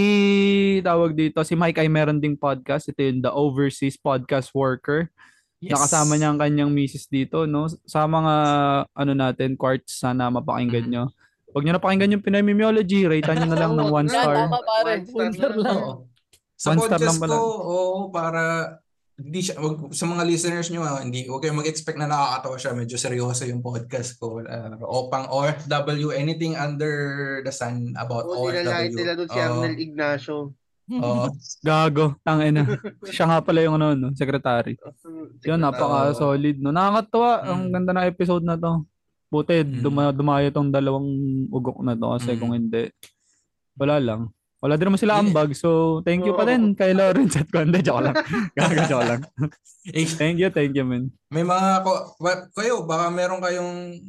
[0.80, 2.88] tawag dito, si Mike ay meron ding podcast.
[2.88, 5.12] Ito yung The Overseas Podcast Worker.
[5.60, 5.76] Yes.
[5.76, 7.68] Nakasama niya ang kanyang misis dito, no?
[7.84, 8.34] Sa mga,
[8.96, 10.92] ano natin, quartz, sana mapakinggan Mhm.
[10.92, 11.04] nyo.
[11.54, 13.06] Huwag nyo na pakinggan yung Pinoy Mimiology.
[13.06, 14.36] Rate nyo na lang ng one star.
[14.36, 14.92] tama pare.
[15.06, 15.62] One star One star na.
[15.62, 15.78] lang.
[15.80, 15.94] Oo.
[16.54, 17.34] Sa One star lang pala.
[17.34, 18.42] ko, oo, para
[19.14, 22.74] hindi siya, wag, sa mga listeners nyo, ah, hindi, huwag kayong mag-expect na nakakatawa siya.
[22.74, 24.42] Medyo seryoso yung podcast ko.
[24.42, 26.94] Uh, o pang OFW, anything under
[27.40, 28.98] the sun about O, nilalait OFW.
[28.98, 29.38] nila doon si.
[29.38, 30.38] Arnel Ignacio.
[30.90, 31.26] Oo.
[31.68, 32.18] Gago.
[32.22, 32.66] Tangina.
[33.06, 34.10] Siya nga pala yung ano, no?
[34.14, 34.76] Secretary.
[35.42, 36.58] Yun, napaka-solid.
[36.58, 36.72] No?
[36.72, 37.32] Nakakatawa.
[37.46, 37.72] Ang Mm.
[37.72, 38.82] ganda ng episode na to.
[39.34, 39.82] Buti, Mm.
[39.82, 41.10] duma- dumayo tong dalawang
[41.50, 42.40] ugok na to kasi Mm.
[42.40, 42.94] kung hindi,
[43.74, 44.22] wala lang.
[44.62, 45.52] Wala din naman sila ambag.
[45.54, 47.82] So, thank you pa din kay Lawrence at Conde.
[47.82, 48.16] Joke lang.
[48.56, 49.22] Gago, joke lang.
[49.90, 51.12] Eh, Thank you, thank you, man.
[51.28, 52.16] may mga, ko,
[52.54, 54.00] kayo, baka meron kayong,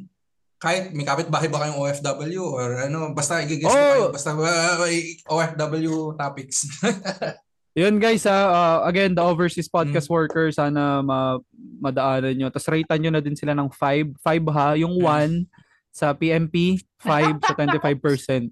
[0.55, 3.75] kahit may kapitbahay ba kayong OFW or ano, basta ko Oh!
[3.75, 4.79] kayo, basta uh,
[5.27, 6.63] OFW topics.
[7.75, 11.35] Yun guys, ah, ah, again, the Overseas Podcast Workers, sana ma
[11.83, 12.47] madaanan nyo.
[12.47, 14.15] Tapos ratean nyo na din sila ng 5.
[14.15, 15.43] 5 ha, yung 1
[15.91, 18.47] sa PMP, 5 sa 25%.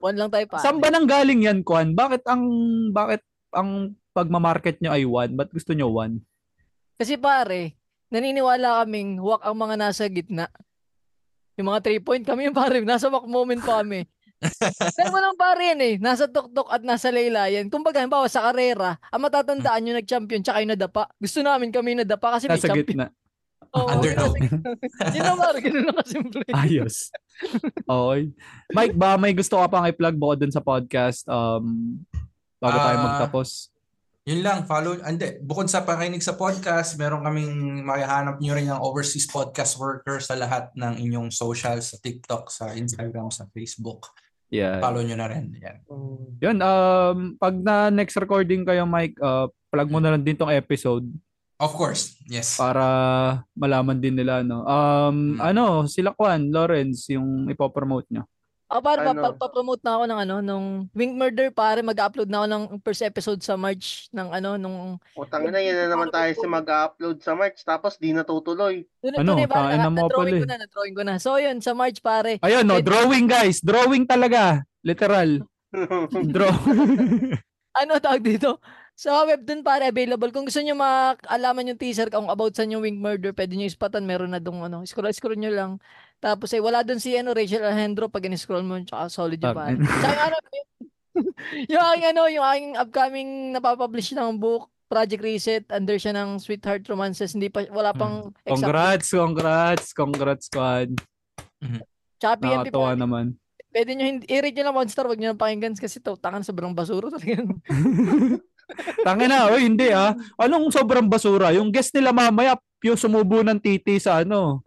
[0.00, 0.64] One lang tayo pa.
[0.64, 1.92] Saan ba nang galing yan, Kwan?
[1.92, 2.42] Bakit ang
[2.96, 3.20] bakit
[3.52, 5.36] ang pagmamarket nyo ay 1?
[5.36, 6.16] Ba't gusto nyo 1?
[6.96, 7.76] Kasi pare,
[8.08, 10.48] naniniwala kaming wak ang mga nasa gitna.
[11.60, 14.08] Yung mga 3 point kami yung pare, nasa wak moment pa kami.
[14.98, 15.94] Pero walang pare yan eh.
[15.98, 17.70] Nasa tuktok at nasa laylayan.
[17.70, 21.06] Kumbaga, halimbawa sa karera, ang matatandaan yung nag-champion tsaka yung nadapa.
[21.16, 22.86] Gusto namin kami yung nadapa kasi may Nasa champion.
[22.86, 23.06] gitna.
[23.72, 24.34] Oo, Underdog.
[25.16, 26.44] yun na pare, ganun na kasimple.
[26.52, 27.08] Ayos.
[27.88, 28.22] Okay.
[28.68, 31.96] Mike, ba may gusto ka pang i-plug bukod dun sa podcast um,
[32.60, 33.72] bago tayo Ah, magtapos?
[34.22, 35.02] Yun lang, follow.
[35.02, 40.30] Ande, bukod sa pakinig sa podcast, meron kaming makihanap nyo rin ang Overseas Podcast Workers
[40.30, 44.14] sa lahat ng inyong socials, sa TikTok, sa Instagram, sa Facebook.
[44.52, 44.84] Yeah.
[44.84, 45.56] Follow nyo na rin.
[45.56, 45.76] Yan.
[46.38, 50.52] Yun, um, pag na next recording kayo, Mike, uh, plug mo na lang din tong
[50.52, 51.08] episode
[51.56, 52.58] Of course, yes.
[52.58, 52.82] para
[53.54, 54.66] malaman din nila, no?
[54.66, 55.40] Um, Hmm.
[55.40, 58.26] ano, sila Kwan, Lawrence, yung ipopromote nyo.
[58.72, 59.20] Ako pare, Ano?
[59.20, 63.04] pa- pa-promote na ako ng ano, nung Wing Murder pare, mag-upload na ako ng first
[63.04, 67.36] episode sa March ng ano, nung Utang na yan na naman tayo si mag-upload sa
[67.36, 68.88] March tapos di natutuloy.
[68.98, 69.68] Doon Ano, tunay ba?
[69.68, 70.48] kain na mo Na-drawing pala ko eh.
[70.48, 71.14] na, na-drawing ko na.
[71.20, 72.40] So yun, sa March pare.
[72.40, 73.60] Ayun, no, drawing guys.
[73.60, 74.64] Drawing talaga.
[74.80, 75.44] Literal.
[76.34, 76.54] Draw.
[77.72, 78.60] Ano tawag dito?
[78.92, 80.28] Sa webtoon pare, available.
[80.28, 84.04] Kung gusto nyo makalaman yung teaser kung about sa yung Wing Murder, pwede nyo ispatan.
[84.04, 84.84] Meron na dong ano.
[84.84, 85.72] Scroll, scroll nyo lang.
[86.22, 88.78] Tapos eh, wala doon si ano, Rachel Alejandro pag in-scroll mo.
[88.86, 89.82] Tsaka solid yung.
[89.82, 90.38] Tsaka yung ano,
[91.74, 96.86] yung aking ano, yung aking upcoming napapublish ng book, Project Reset, under siya ng Sweetheart
[96.86, 97.34] Romances.
[97.34, 98.54] Hindi pa, wala pang exact.
[98.54, 100.94] Congrats, congrats, congrats, Kwan.
[102.22, 102.94] Tsaka PMP pare.
[102.94, 103.34] naman.
[103.72, 106.44] Pwede nyo, hindi, i-rate nyo lang one star, wag nyo lang pakinggan kasi to, tangan
[106.44, 107.40] sobrang basura talaga.
[109.08, 110.14] Tangin na, oy, hindi ah.
[110.38, 111.50] Anong sobrang basura?
[111.56, 114.60] Yung guest nila mamaya, yung sumubo ng titi sa ano,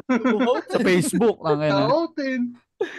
[0.72, 1.44] sa Facebook.
[1.44, 1.88] Tangin na.
[1.92, 2.42] Kautin.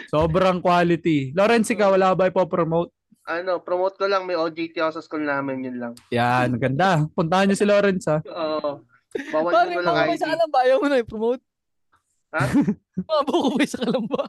[0.09, 1.33] Sobrang quality.
[1.33, 2.93] Lawrence, ikaw, wala ba ipopromote?
[3.27, 5.93] Ano, promote ko lang may OJT ako sa school namin yun lang.
[6.15, 7.03] Yan, ganda.
[7.11, 8.23] Puntahan niyo si Lawrence ha.
[8.23, 8.87] Oo.
[9.33, 10.21] Bawal Pare, mo lang ID.
[10.21, 11.43] sa kalamba, ayaw mo na i-promote.
[12.31, 12.41] Ha?
[13.09, 14.21] Mga buko may sa kalamba.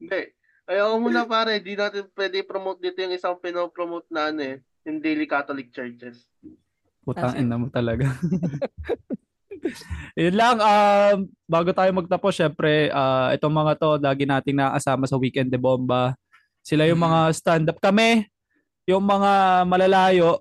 [0.00, 0.22] Hindi.
[0.66, 4.56] Ayaw mo na pare, di natin pwede promote dito yung isang pinopromote na ano eh,
[4.82, 6.26] yung Daily Catholic Churches.
[7.06, 8.10] Putangin na mo talaga.
[10.20, 15.20] Yun lang, um, bago tayo magtapos, syempre, ah, itong mga to, lagi nating nakasama sa
[15.20, 16.16] Weekend de Bomba.
[16.64, 17.06] Sila yung Mm.
[17.06, 17.78] mga stand-up.
[17.78, 18.26] Kami,
[18.86, 20.40] yung mga malalayo,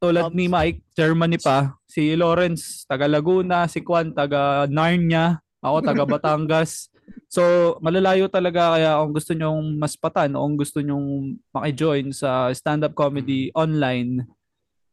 [0.00, 1.72] tulad ni Mike, Germany pa.
[1.88, 3.64] Si Lawrence, taga Laguna.
[3.64, 5.40] Si Juan, taga Narnia.
[5.64, 6.92] Ako, taga Batangas.
[7.28, 7.40] So,
[7.80, 8.76] malalayo talaga.
[8.76, 14.28] Kaya kung gusto nyong maspatan o kung gusto nyong makijoin sa stand-up comedy online,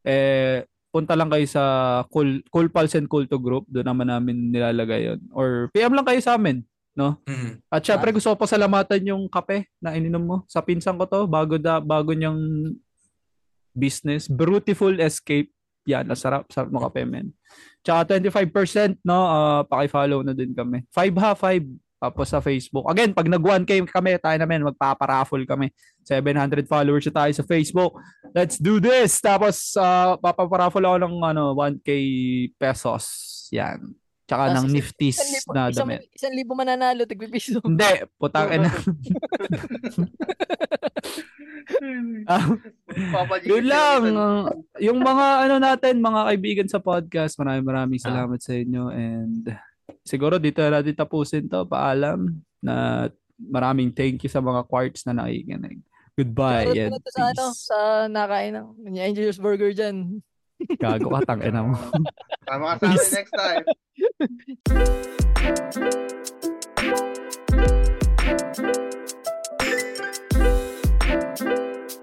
[0.07, 1.63] eh, punta lang kayo sa
[2.11, 3.65] Cool, cool Pulse and Cool to Group.
[3.71, 5.19] Doon naman namin nilalagay yun.
[5.31, 6.61] Or PM lang kayo sa amin.
[7.23, 7.63] Mhm.
[7.71, 10.37] At syempre gusto ko pasalamatan yung kape na ininom mo.
[10.51, 12.37] Sa pinsan ko to, bago da bago niyang
[13.71, 15.47] business, Beautiful Escape.
[15.87, 17.33] Yan, nasarap sarap ng kape, men.
[17.81, 20.85] Tsaka 25%, no, ah, paki-follow na din kami.
[20.93, 21.65] 5 ha, 5.
[22.01, 22.89] Tapos sa Facebook.
[22.89, 25.69] Again, pag nag 1K kami, tayo namin, magpaparaffle kami.
[26.01, 27.93] 700 followers na tayo sa Facebook.
[28.33, 29.21] Let's do this!
[29.21, 31.89] Tapos, uh, papaparaffle ako ng ano, 1K
[32.57, 33.05] pesos.
[33.53, 33.93] Yan.
[34.25, 36.01] Tsaka Tapos ng isang- nifties Isang libo, na isang, damit.
[36.09, 37.61] isang libo mananalo, tigpipiso.
[37.61, 38.71] Hindi, putang ina.
[42.27, 42.45] Ah,
[43.11, 43.49] Papa G.
[43.49, 44.01] Yun lang.
[44.13, 44.45] uh,
[44.77, 48.05] yung mga ano natin, mga kaibigan sa podcast, maraming maraming Ah.
[48.11, 49.45] salamat sa inyo and
[50.05, 51.67] siguro dito na natin tapusin to.
[51.67, 53.07] Paalam na
[53.37, 55.81] maraming thank you sa mga quarts na nakikinig.
[56.13, 57.77] Goodbye Shoutout and sa ano, sa
[58.11, 60.21] nakain ng ni Angel's Burger dyan.
[60.81, 61.73] Gago ka, tangina mo.
[62.49, 63.65] Tama ka sa akin next time.